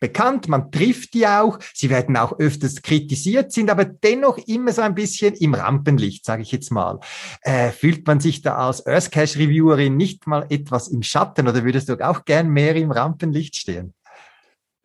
bekannt. 0.00 0.48
Man 0.48 0.70
trifft 0.70 1.14
die 1.14 1.26
auch. 1.26 1.58
Sie 1.74 1.90
werden 1.90 2.16
auch 2.16 2.38
öfters 2.38 2.82
kritisiert, 2.82 3.52
sind 3.52 3.70
aber 3.70 3.84
dennoch 3.84 4.38
immer 4.46 4.72
so 4.72 4.82
ein 4.82 4.94
bisschen 4.94 5.34
im 5.34 5.54
Rampenlicht, 5.54 6.24
sage 6.24 6.42
ich 6.42 6.52
jetzt 6.52 6.70
mal. 6.70 7.00
Äh, 7.42 7.70
fühlt 7.70 8.06
man 8.06 8.20
sich 8.20 8.42
da 8.42 8.56
als 8.56 8.86
Earth 8.86 9.10
Cache-Reviewerin 9.10 9.96
nicht 9.96 10.26
mal 10.26 10.46
etwas 10.50 10.88
im 10.88 11.02
Schatten 11.02 11.48
oder 11.48 11.64
würdest 11.64 11.88
du 11.88 11.94
auch 12.06 12.24
gern 12.24 12.48
mehr 12.48 12.76
im 12.76 12.90
Rampenlicht 12.90 13.15
stehen? 13.56 13.94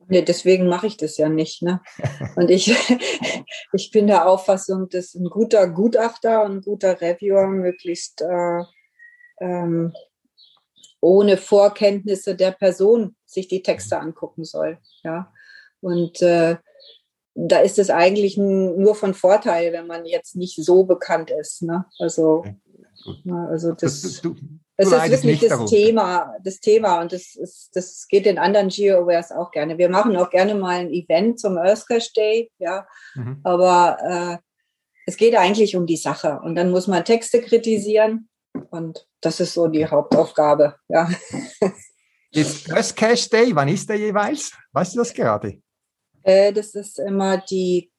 Nee, 0.07 0.23
deswegen 0.23 0.67
mache 0.67 0.87
ich 0.87 0.97
das 0.97 1.17
ja 1.17 1.29
nicht. 1.29 1.61
Ne? 1.61 1.81
Und 2.35 2.49
ich, 2.49 2.75
ich 3.73 3.91
bin 3.91 4.07
der 4.07 4.27
Auffassung, 4.27 4.89
dass 4.89 5.13
ein 5.15 5.29
guter 5.29 5.69
Gutachter 5.69 6.43
und 6.43 6.57
ein 6.57 6.61
guter 6.61 6.99
Reviewer 6.99 7.47
möglichst 7.47 8.21
äh, 8.21 8.63
ähm, 9.39 9.93
ohne 10.99 11.37
Vorkenntnisse 11.37 12.35
der 12.35 12.51
Person 12.51 13.15
sich 13.25 13.47
die 13.47 13.63
Texte 13.63 13.99
angucken 13.99 14.43
soll. 14.43 14.79
Ja. 15.03 15.33
Und 15.79 16.21
äh, 16.21 16.57
da 17.33 17.59
ist 17.59 17.79
es 17.79 17.89
eigentlich 17.89 18.37
nur 18.37 18.95
von 18.95 19.13
Vorteil, 19.13 19.71
wenn 19.71 19.87
man 19.87 20.05
jetzt 20.05 20.35
nicht 20.35 20.63
so 20.63 20.83
bekannt 20.83 21.31
ist. 21.31 21.63
Ne? 21.63 21.85
Also, 21.97 22.43
okay. 23.05 23.31
also 23.49 23.71
das, 23.71 24.01
das, 24.01 24.21
du, 24.21 24.35
es 24.81 24.91
ist 24.91 25.23
wirklich 25.23 25.39
das 25.41 25.49
darum. 25.49 25.67
Thema, 25.67 26.35
das 26.43 26.59
Thema 26.59 27.01
und 27.01 27.11
das, 27.11 27.35
ist, 27.35 27.69
das 27.73 28.07
geht 28.07 28.25
den 28.25 28.37
anderen 28.37 28.69
GeoWares 28.69 29.31
auch 29.31 29.51
gerne. 29.51 29.77
Wir 29.77 29.89
machen 29.89 30.15
auch 30.17 30.29
gerne 30.29 30.55
mal 30.55 30.79
ein 30.79 30.91
Event 30.91 31.39
zum 31.39 31.57
Earthcache 31.57 32.11
Day, 32.15 32.51
ja, 32.57 32.87
mhm. 33.15 33.39
aber 33.43 33.97
äh, 34.03 34.37
es 35.05 35.17
geht 35.17 35.35
eigentlich 35.35 35.75
um 35.75 35.85
die 35.85 35.97
Sache 35.97 36.39
und 36.43 36.55
dann 36.55 36.71
muss 36.71 36.87
man 36.87 37.05
Texte 37.05 37.41
kritisieren 37.41 38.29
und 38.69 39.07
das 39.21 39.39
ist 39.39 39.53
so 39.53 39.67
die 39.67 39.85
Hauptaufgabe, 39.85 40.75
ja. 40.87 41.09
Jetzt 42.33 42.69
Earthcache 42.69 43.29
Day, 43.29 43.55
wann 43.55 43.67
ist 43.67 43.89
der 43.89 43.97
jeweils? 43.97 44.53
Weißt 44.71 44.95
du 44.95 44.99
das 44.99 45.13
gerade? 45.13 45.61
Äh, 46.23 46.53
das 46.53 46.75
ist 46.75 46.97
immer 46.99 47.37
die 47.37 47.91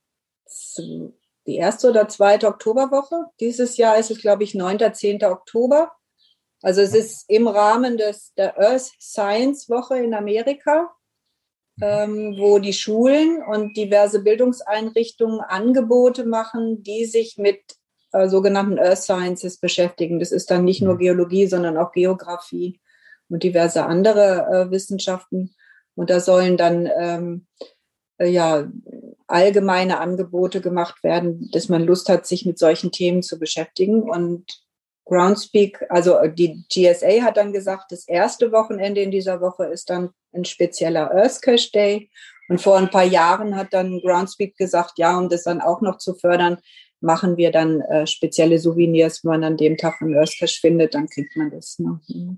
die 1.47 1.57
erste 1.57 1.91
oder 1.91 2.09
zweite 2.09 2.47
Oktoberwoche. 2.47 3.27
Dieses 3.41 3.77
Jahr 3.77 3.99
ist 3.99 4.11
es, 4.11 4.21
glaube 4.21 4.45
ich, 4.45 4.55
9. 4.55 4.95
10. 4.95 5.25
Oktober. 5.25 5.93
Also 6.63 6.81
es 6.81 6.95
ist 6.95 7.25
im 7.29 7.49
Rahmen 7.49 7.97
des, 7.97 8.33
der 8.35 8.59
Earth 8.59 8.93
Science 9.01 9.69
Woche 9.69 9.99
in 9.99 10.15
Amerika, 10.15 10.93
ähm, 11.81 12.37
wo 12.39 12.59
die 12.59 12.73
Schulen 12.73 13.43
und 13.43 13.77
diverse 13.77 14.23
Bildungseinrichtungen 14.23 15.41
Angebote 15.41 16.25
machen, 16.25 16.83
die 16.83 17.05
sich 17.05 17.37
mit 17.37 17.61
äh, 18.13 18.29
sogenannten 18.29 18.79
Earth 18.79 19.03
Sciences 19.03 19.59
beschäftigen. 19.59 20.21
Das 20.21 20.33
ist 20.33 20.51
dann 20.51 20.65
nicht 20.65 20.83
nur 20.83 20.95
mhm. 20.95 20.99
Geologie, 20.99 21.47
sondern 21.47 21.77
auch 21.77 21.93
Geografie 21.93 22.81
und 23.29 23.43
diverse 23.43 23.85
andere 23.85 24.47
äh, 24.53 24.71
Wissenschaften. 24.71 25.55
Und 25.95 26.11
da 26.11 26.21
sollen 26.21 26.57
dann 26.57 26.89
ähm, 26.99 27.47
äh, 28.19 28.29
ja 28.29 28.71
allgemeine 29.27 29.99
Angebote 29.99 30.61
gemacht 30.61 31.03
werden, 31.03 31.51
dass 31.53 31.69
man 31.69 31.83
Lust 31.83 32.09
hat, 32.09 32.27
sich 32.27 32.47
mit 32.47 32.59
solchen 32.59 32.93
Themen 32.93 33.23
zu 33.23 33.39
beschäftigen. 33.39 34.03
Und 34.03 34.62
Groundspeak, 35.05 35.85
also 35.89 36.17
die 36.27 36.65
GSA 36.73 37.23
hat 37.23 37.37
dann 37.37 37.53
gesagt, 37.53 37.91
das 37.91 38.07
erste 38.07 38.53
Wochenende 38.53 39.03
in 39.03 39.11
dieser 39.11 39.41
Woche 39.41 39.65
ist 39.65 39.91
dann 39.91 40.11
ein 40.33 40.45
spezieller 40.45 41.11
Earthcache 41.11 41.71
Day. 41.73 42.11
Und 42.49 42.61
vor 42.61 42.77
ein 42.77 42.91
paar 42.91 43.05
Jahren 43.05 43.57
hat 43.57 43.73
dann 43.73 44.01
Groundspeak 44.01 44.57
gesagt, 44.57 44.99
ja, 44.99 45.17
um 45.19 45.29
das 45.29 45.45
dann 45.45 45.61
auch 45.61 45.81
noch 45.81 45.99
zu 45.99 46.15
fördern, 46.15 46.59
machen 47.01 47.37
wir 47.37 47.51
dann 47.51 47.81
äh, 47.81 48.07
spezielle 48.07 48.59
Souvenirs, 48.59 49.25
wenn 49.25 49.31
man 49.31 49.45
an 49.45 49.57
dem 49.57 49.77
Tag 49.77 50.01
einen 50.01 50.15
Earthcache 50.15 50.61
findet, 50.61 50.95
dann 50.95 51.09
kriegt 51.09 51.37
man 51.37 51.51
das. 51.51 51.79
Ne? 51.79 52.01
Okay. 52.03 52.37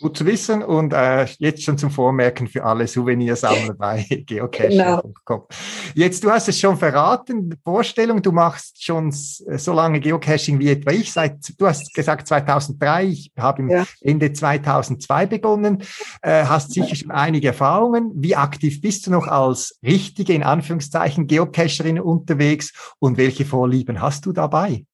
Gut 0.00 0.16
zu 0.18 0.26
wissen 0.26 0.64
und 0.64 0.92
äh, 0.92 1.24
jetzt 1.38 1.62
schon 1.62 1.78
zum 1.78 1.88
Vormerken 1.88 2.48
für 2.48 2.64
alle 2.64 2.86
Souvenirsammler 2.88 3.74
bei 3.74 4.02
geocaching.com. 4.26 5.12
Genau. 5.24 5.48
Jetzt, 5.94 6.24
du 6.24 6.30
hast 6.30 6.48
es 6.48 6.58
schon 6.58 6.76
verraten, 6.76 7.54
Vorstellung, 7.62 8.20
du 8.20 8.32
machst 8.32 8.82
schon 8.82 9.12
so 9.12 9.72
lange 9.72 10.00
Geocaching 10.00 10.58
wie 10.58 10.70
etwa 10.70 10.90
ich, 10.90 11.12
seit, 11.12 11.38
du 11.58 11.66
hast 11.68 11.94
gesagt 11.94 12.26
2003, 12.26 13.04
ich 13.04 13.32
habe 13.38 13.70
ja. 13.70 13.86
Ende 14.00 14.32
2002 14.32 15.26
begonnen, 15.26 15.84
äh, 16.22 16.44
hast 16.44 16.72
sicher 16.72 16.96
schon 16.96 17.12
einige 17.12 17.48
Erfahrungen. 17.48 18.10
Wie 18.16 18.34
aktiv 18.34 18.80
bist 18.80 19.06
du 19.06 19.12
noch 19.12 19.28
als 19.28 19.78
richtige, 19.84 20.32
in 20.32 20.42
Anführungszeichen, 20.42 21.28
Geocacherin 21.28 22.00
unterwegs 22.00 22.72
und 22.98 23.16
welche 23.16 23.44
Vorlieben 23.44 24.00
hast 24.00 24.26
du 24.26 24.32
dabei? 24.32 24.86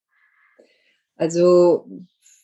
Also 1.15 1.87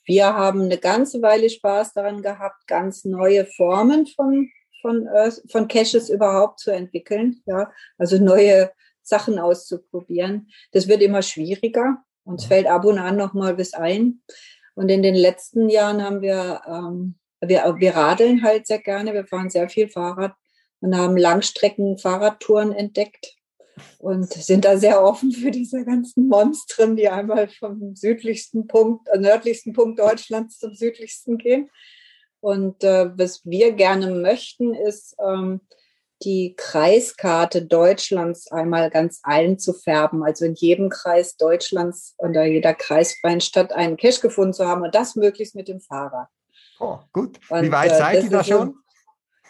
wir 0.08 0.34
haben 0.34 0.62
eine 0.62 0.78
ganze 0.78 1.22
Weile 1.22 1.50
Spaß 1.50 1.94
daran 1.94 2.22
gehabt, 2.22 2.66
ganz 2.66 3.04
neue 3.04 3.46
Formen 3.46 4.08
von, 4.08 4.50
von, 4.82 5.08
von 5.50 5.68
Caches 5.68 6.10
überhaupt 6.10 6.62
zu 6.62 6.72
entwickeln. 6.72 7.42
Ja, 7.46 7.72
also 7.98 8.18
neue 8.18 8.72
Sachen 9.02 9.38
auszuprobieren. 9.38 10.48
Das 10.72 10.88
wird 10.88 11.02
immer 11.02 11.22
schwieriger. 11.22 11.98
Uns 12.24 12.46
fällt 12.46 12.68
ab 12.68 12.86
und 12.86 13.00
an 13.00 13.18
noch 13.18 13.34
mal 13.34 13.58
was 13.58 13.74
ein. 13.74 14.22
Und 14.76 14.90
in 14.90 15.04
den 15.04 15.16
letzten 15.16 15.70
Jahren 15.70 16.02
haben 16.02 16.22
wir, 16.22 16.62
ähm, 16.66 17.16
wir, 17.42 17.76
wir 17.78 17.96
radeln 17.96 18.44
halt 18.44 18.66
sehr 18.66 18.80
gerne. 18.80 19.14
Wir 19.14 19.28
fahren 19.28 19.50
sehr 19.50 19.68
viel 19.70 19.90
Fahrrad 19.90 20.36
und 20.80 20.96
haben 20.96 21.18
Langstrecken-Fahrradtouren 21.18 22.72
entdeckt. 22.72 23.37
Und 24.00 24.32
sind 24.32 24.66
da 24.66 24.78
sehr 24.78 25.04
offen 25.04 25.32
für 25.32 25.52
diese 25.52 25.84
ganzen 25.86 26.28
Monstren, 26.28 26.96
die 26.96 27.10
einmal 27.10 27.48
vom 27.50 27.96
südlichsten 27.96 28.68
Punkt, 28.68 29.08
äh, 29.10 29.18
nördlichsten 29.18 29.74
Punkt 29.74 30.00
Deutschlands 30.00 30.60
zum 30.60 30.74
südlichsten 30.74 31.38
gehen. 31.38 31.70
Und 32.40 32.84
äh, 32.84 33.10
was 33.18 33.46
wir 33.46 33.72
gerne 33.74 34.12
möchten, 34.12 34.74
ist 34.74 35.16
ähm, 35.20 35.62
die 36.24 36.56
Kreiskarte 36.56 37.64
Deutschlands 37.64 38.52
einmal 38.52 38.90
ganz 38.90 39.20
einzufärben. 39.24 40.24
Also 40.24 40.46
in 40.46 40.56
jedem 40.56 40.90
Kreis 40.90 41.38
Deutschlands 41.38 42.16
oder 42.18 42.46
jeder 42.46 42.74
kreisfreien 42.74 43.42
Stadt 43.42 43.74
einen 43.74 43.98
Cache 43.98 44.22
gefunden 44.22 44.54
zu 44.54 44.68
haben 44.68 44.84
und 44.84 44.96
das 44.96 45.16
möglichst 45.16 45.56
mit 45.56 45.68
dem 45.68 45.80
Fahrrad. 45.80 46.28
Oh, 46.80 47.00
gut. 47.12 47.40
Und, 47.50 47.64
Wie 47.64 47.72
weit 47.72 47.92
äh, 47.92 47.98
seid 47.98 48.24
ihr 48.24 48.30
da 48.30 48.44
schon? 48.44 48.76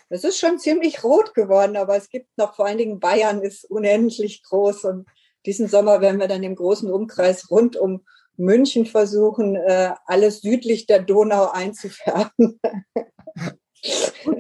Es 0.09 0.23
ist 0.23 0.39
schon 0.39 0.57
ziemlich 0.59 1.03
rot 1.03 1.33
geworden, 1.33 1.75
aber 1.75 1.97
es 1.97 2.09
gibt 2.09 2.29
noch, 2.37 2.55
vor 2.55 2.65
allen 2.65 2.77
Dingen 2.77 2.99
Bayern 2.99 3.41
ist 3.41 3.65
unendlich 3.65 4.43
groß 4.43 4.85
und 4.85 5.07
diesen 5.45 5.67
Sommer 5.67 6.01
werden 6.01 6.19
wir 6.19 6.27
dann 6.27 6.43
im 6.43 6.55
großen 6.55 6.91
Umkreis 6.91 7.49
rund 7.51 7.75
um 7.75 8.05
München 8.37 8.85
versuchen, 8.85 9.55
äh, 9.55 9.93
alles 10.05 10.41
südlich 10.41 10.85
der 10.85 11.01
Donau 11.01 11.49
einzufärben. 11.51 12.59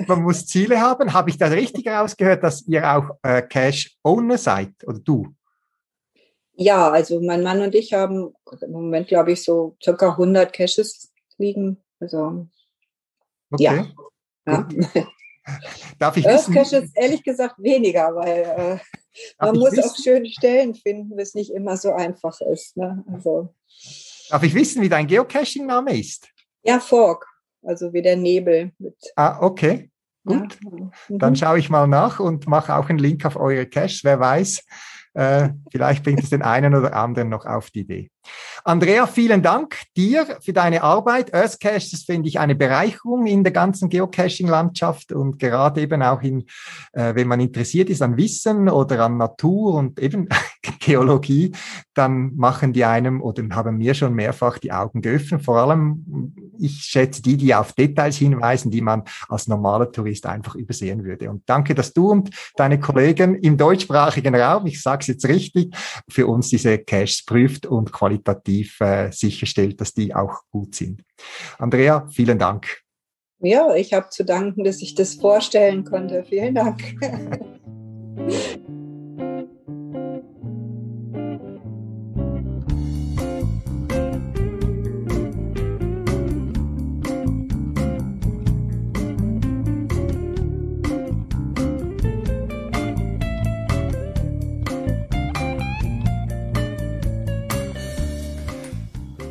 Man 0.07 0.23
muss 0.23 0.45
Ziele 0.45 0.79
haben. 0.79 1.13
Habe 1.13 1.29
ich 1.29 1.37
da 1.37 1.47
richtig 1.47 1.87
rausgehört, 1.87 2.43
dass 2.43 2.67
ihr 2.67 2.89
auch 2.89 3.17
äh, 3.23 3.41
Cash-Owner 3.41 4.37
seid 4.37 4.73
oder 4.85 4.99
du? 4.99 5.33
Ja, 6.53 6.89
also 6.89 7.21
mein 7.21 7.43
Mann 7.43 7.61
und 7.61 7.75
ich 7.75 7.93
haben 7.93 8.33
im 8.61 8.71
Moment, 8.71 9.07
glaube 9.07 9.31
ich, 9.31 9.43
so 9.43 9.75
circa 9.83 10.11
100 10.11 10.51
Caches 10.51 11.11
liegen. 11.37 11.83
Also, 11.99 12.47
okay. 13.51 13.63
ja. 13.63 13.87
ja. 14.47 14.67
Darf 15.99 16.17
ich 16.17 16.27
Earth 16.27 16.49
wissen? 16.49 16.83
ist 16.83 16.97
ehrlich 16.97 17.23
gesagt 17.23 17.55
weniger, 17.57 18.13
weil 18.15 18.41
äh, 18.41 18.77
man 19.39 19.57
muss 19.57 19.71
wissen? 19.71 19.89
auch 19.89 19.95
schöne 19.95 20.29
Stellen 20.29 20.75
finden, 20.75 21.17
was 21.17 21.33
nicht 21.33 21.51
immer 21.51 21.77
so 21.77 21.91
einfach 21.93 22.39
ist. 22.41 22.77
Ne? 22.77 23.03
Also, 23.11 23.53
Darf 24.29 24.43
ich 24.43 24.53
wissen, 24.53 24.81
wie 24.81 24.89
dein 24.89 25.07
Geocaching-Name 25.07 25.97
ist? 25.97 26.27
Ja, 26.63 26.79
Fog, 26.79 27.25
also 27.63 27.93
wie 27.93 28.01
der 28.01 28.17
Nebel. 28.17 28.71
ah, 29.15 29.39
okay. 29.41 29.89
Gut. 30.25 30.57
Ja. 30.61 30.69
Mhm. 30.71 31.19
Dann 31.19 31.35
schaue 31.35 31.59
ich 31.59 31.69
mal 31.69 31.87
nach 31.87 32.19
und 32.19 32.47
mache 32.47 32.75
auch 32.75 32.89
einen 32.89 32.99
Link 32.99 33.25
auf 33.25 33.37
eure 33.37 33.65
Caches. 33.65 34.03
Wer 34.03 34.19
weiß, 34.19 34.63
äh, 35.17 35.49
vielleicht 35.71 36.03
bringt 36.03 36.21
es 36.21 36.29
den 36.29 36.43
einen 36.43 36.75
oder 36.75 36.95
anderen 36.95 37.29
noch 37.29 37.45
auf 37.45 37.71
die 37.71 37.79
Idee. 37.79 38.11
Andrea, 38.63 39.07
vielen 39.07 39.41
Dank 39.41 39.75
dir 39.95 40.27
für 40.41 40.53
deine 40.53 40.83
Arbeit. 40.83 41.33
Earthcache, 41.33 41.89
das 41.89 42.03
finde 42.03 42.29
ich 42.29 42.39
eine 42.39 42.53
Bereicherung 42.53 43.25
in 43.25 43.43
der 43.43 43.51
ganzen 43.51 43.89
Geocaching-Landschaft 43.89 45.13
und 45.13 45.39
gerade 45.39 45.81
eben 45.81 46.03
auch 46.03 46.21
in, 46.21 46.41
äh, 46.91 47.15
wenn 47.15 47.27
man 47.27 47.39
interessiert 47.39 47.89
ist 47.89 48.03
an 48.03 48.15
Wissen 48.15 48.69
oder 48.69 49.05
an 49.05 49.17
Natur 49.17 49.73
und 49.73 49.99
eben 49.99 50.29
Geologie, 50.79 51.51
dann 51.95 52.35
machen 52.35 52.73
die 52.73 52.85
einem 52.85 53.21
oder 53.21 53.43
haben 53.55 53.77
mir 53.77 53.95
schon 53.95 54.13
mehrfach 54.13 54.59
die 54.59 54.71
Augen 54.71 55.01
geöffnet. 55.01 55.41
Vor 55.43 55.57
allem, 55.57 56.35
ich 56.59 56.81
schätze 56.83 57.21
die, 57.21 57.37
die 57.37 57.53
auf 57.53 57.73
Details 57.73 58.17
hinweisen, 58.17 58.71
die 58.71 58.81
man 58.81 59.03
als 59.29 59.47
normaler 59.47 59.91
Tourist 59.91 60.25
einfach 60.25 60.55
übersehen 60.55 61.03
würde. 61.03 61.29
Und 61.29 61.43
danke, 61.45 61.75
dass 61.75 61.93
du 61.93 62.11
und 62.11 62.29
deine 62.55 62.79
Kollegen 62.79 63.35
im 63.35 63.57
deutschsprachigen 63.57 64.35
Raum, 64.35 64.65
ich 64.67 64.81
sage 64.81 65.01
es 65.01 65.07
jetzt 65.07 65.27
richtig, 65.27 65.75
für 66.09 66.27
uns 66.27 66.49
diese 66.49 66.77
Caches 66.77 67.23
prüft 67.25 67.65
und 67.65 67.91
qualitativ 67.91 68.79
äh, 68.81 69.11
sicherstellt, 69.11 69.79
dass 69.81 69.93
die 69.93 70.13
auch 70.13 70.41
gut 70.51 70.75
sind. 70.75 71.03
Andrea, 71.57 72.07
vielen 72.09 72.39
Dank. 72.39 72.81
Ja, 73.39 73.75
ich 73.75 73.93
habe 73.93 74.09
zu 74.09 74.25
danken, 74.25 74.63
dass 74.63 74.81
ich 74.81 74.95
das 74.95 75.13
vorstellen 75.13 75.83
konnte. 75.83 76.23
Vielen 76.27 76.55
Dank. 76.55 76.81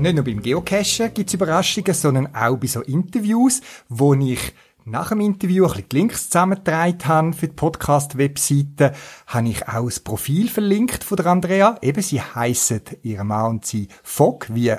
Nicht 0.06 0.14
nur 0.14 0.24
beim 0.24 0.40
Geocachen 0.40 1.12
gibt 1.12 1.30
es 1.30 1.34
Überraschungen, 1.34 1.92
sondern 1.92 2.32
auch 2.32 2.56
bei 2.58 2.68
so 2.68 2.80
Interviews, 2.82 3.60
wo 3.88 4.14
ich 4.14 4.38
nach 4.86 5.08
dem 5.08 5.20
Interview 5.20 5.64
ein 5.64 5.70
bisschen 5.70 5.88
die 5.88 5.96
Links 5.96 6.30
zusammengetragen 6.30 7.06
habe 7.06 7.32
für 7.32 7.48
die 7.48 7.54
Podcast-Webseite, 7.54 8.94
habe 9.26 9.48
ich 9.48 9.66
auch 9.68 9.86
das 9.86 9.98
Profil 9.98 10.48
verlinkt 10.48 11.02
von 11.02 11.16
der 11.16 11.26
Andrea. 11.26 11.76
Eben, 11.82 12.00
sie 12.02 12.22
heissen, 12.22 12.82
ihr 13.02 13.24
Mann 13.24 13.50
und 13.50 13.66
sie 13.66 13.88
Fog, 14.04 14.46
wie 14.48 14.74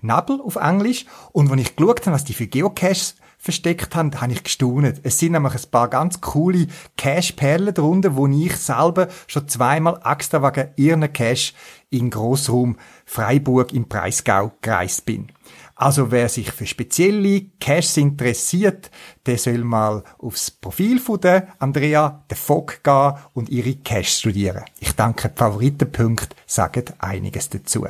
Nabel 0.00 0.40
auf 0.40 0.54
Englisch. 0.54 1.06
Und 1.32 1.50
wenn 1.50 1.58
ich 1.58 1.74
geschaut 1.74 2.02
habe, 2.02 2.12
was 2.12 2.24
die 2.24 2.34
für 2.34 2.46
Geocaches 2.46 3.16
versteckt 3.36 3.96
haben, 3.96 4.20
habe 4.20 4.32
ich 4.32 4.44
gestaunt. 4.44 5.00
Es 5.02 5.18
sind 5.18 5.32
nämlich 5.32 5.54
ein 5.54 5.70
paar 5.72 5.88
ganz 5.88 6.20
coole 6.20 6.68
Cash-Perlen 6.96 7.74
drunter, 7.74 8.14
wo 8.14 8.28
ich 8.28 8.56
selber 8.56 9.08
schon 9.26 9.48
zweimal 9.48 10.00
extra 10.04 10.40
wegen 10.40 10.70
ihren 10.76 11.12
Cash 11.12 11.52
in 11.90 12.10
Grossraum 12.10 12.76
Freiburg 13.04 13.72
im 13.72 13.88
Breisgau 13.88 14.52
gereist 14.60 15.04
bin. 15.04 15.32
Also 15.80 16.10
wer 16.10 16.28
sich 16.28 16.50
für 16.50 16.66
spezielle 16.66 17.42
Caches 17.60 17.98
interessiert, 17.98 18.90
der 19.24 19.38
soll 19.38 19.58
mal 19.58 20.02
aufs 20.18 20.50
Profil 20.50 20.98
von 20.98 21.20
der 21.20 21.54
Andrea 21.60 22.24
de 22.28 22.36
Vogt 22.36 22.82
gehen 22.82 23.12
und 23.32 23.48
ihre 23.48 23.76
Caches 23.76 24.18
studieren. 24.18 24.64
Ich 24.80 24.96
denke, 24.96 25.28
die 25.28 25.38
Favoritenpunkte 25.38 26.34
sagen 26.46 26.82
einiges 26.98 27.48
dazu. 27.48 27.86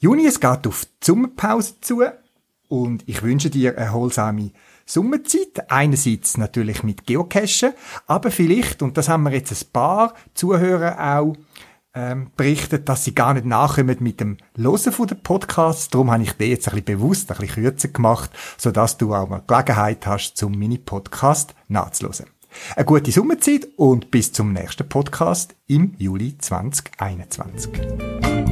Juni, 0.00 0.26
es 0.26 0.40
geht 0.40 0.66
auf 0.66 0.86
die 0.86 1.06
Sommerpause 1.06 1.74
zu 1.82 2.02
und 2.68 3.06
ich 3.06 3.22
wünsche 3.22 3.50
dir 3.50 3.74
erholsame 3.74 4.50
Sommerzeit. 4.86 5.70
Einerseits 5.70 6.38
natürlich 6.38 6.82
mit 6.82 7.06
Geocachen, 7.06 7.74
aber 8.06 8.30
vielleicht, 8.30 8.80
und 8.80 8.96
das 8.96 9.10
haben 9.10 9.24
wir 9.24 9.32
jetzt 9.32 9.52
ein 9.52 9.70
paar 9.74 10.14
Zuhörer 10.32 11.18
auch 11.18 11.36
ähm, 11.94 12.30
berichtet, 12.36 12.88
dass 12.88 13.04
sie 13.04 13.14
gar 13.14 13.34
nicht 13.34 13.46
nachkommen 13.46 13.96
mit 14.00 14.20
dem 14.20 14.38
Losen 14.56 14.92
von 14.92 15.06
den 15.06 15.22
Podcasts. 15.22 15.88
Darum 15.88 16.10
habe 16.10 16.22
ich 16.22 16.32
den 16.32 16.50
jetzt 16.50 16.68
ein 16.68 16.74
bisschen 16.74 16.98
bewusst, 16.98 17.30
ein 17.30 17.38
bisschen 17.38 17.62
kürzer 17.62 17.88
gemacht, 17.88 18.30
sodass 18.56 18.98
du 18.98 19.14
auch 19.14 19.28
mal 19.28 19.42
Gelegenheit 19.46 20.06
hast, 20.06 20.36
zum 20.36 20.52
Mini-Podcast 20.52 21.54
nachzulosen. 21.68 22.26
Eine 22.76 22.84
gute 22.84 23.10
Sommerzeit 23.10 23.66
und 23.76 24.10
bis 24.10 24.32
zum 24.32 24.52
nächsten 24.52 24.88
Podcast 24.88 25.54
im 25.66 25.94
Juli 25.98 26.36
2021. 26.38 28.51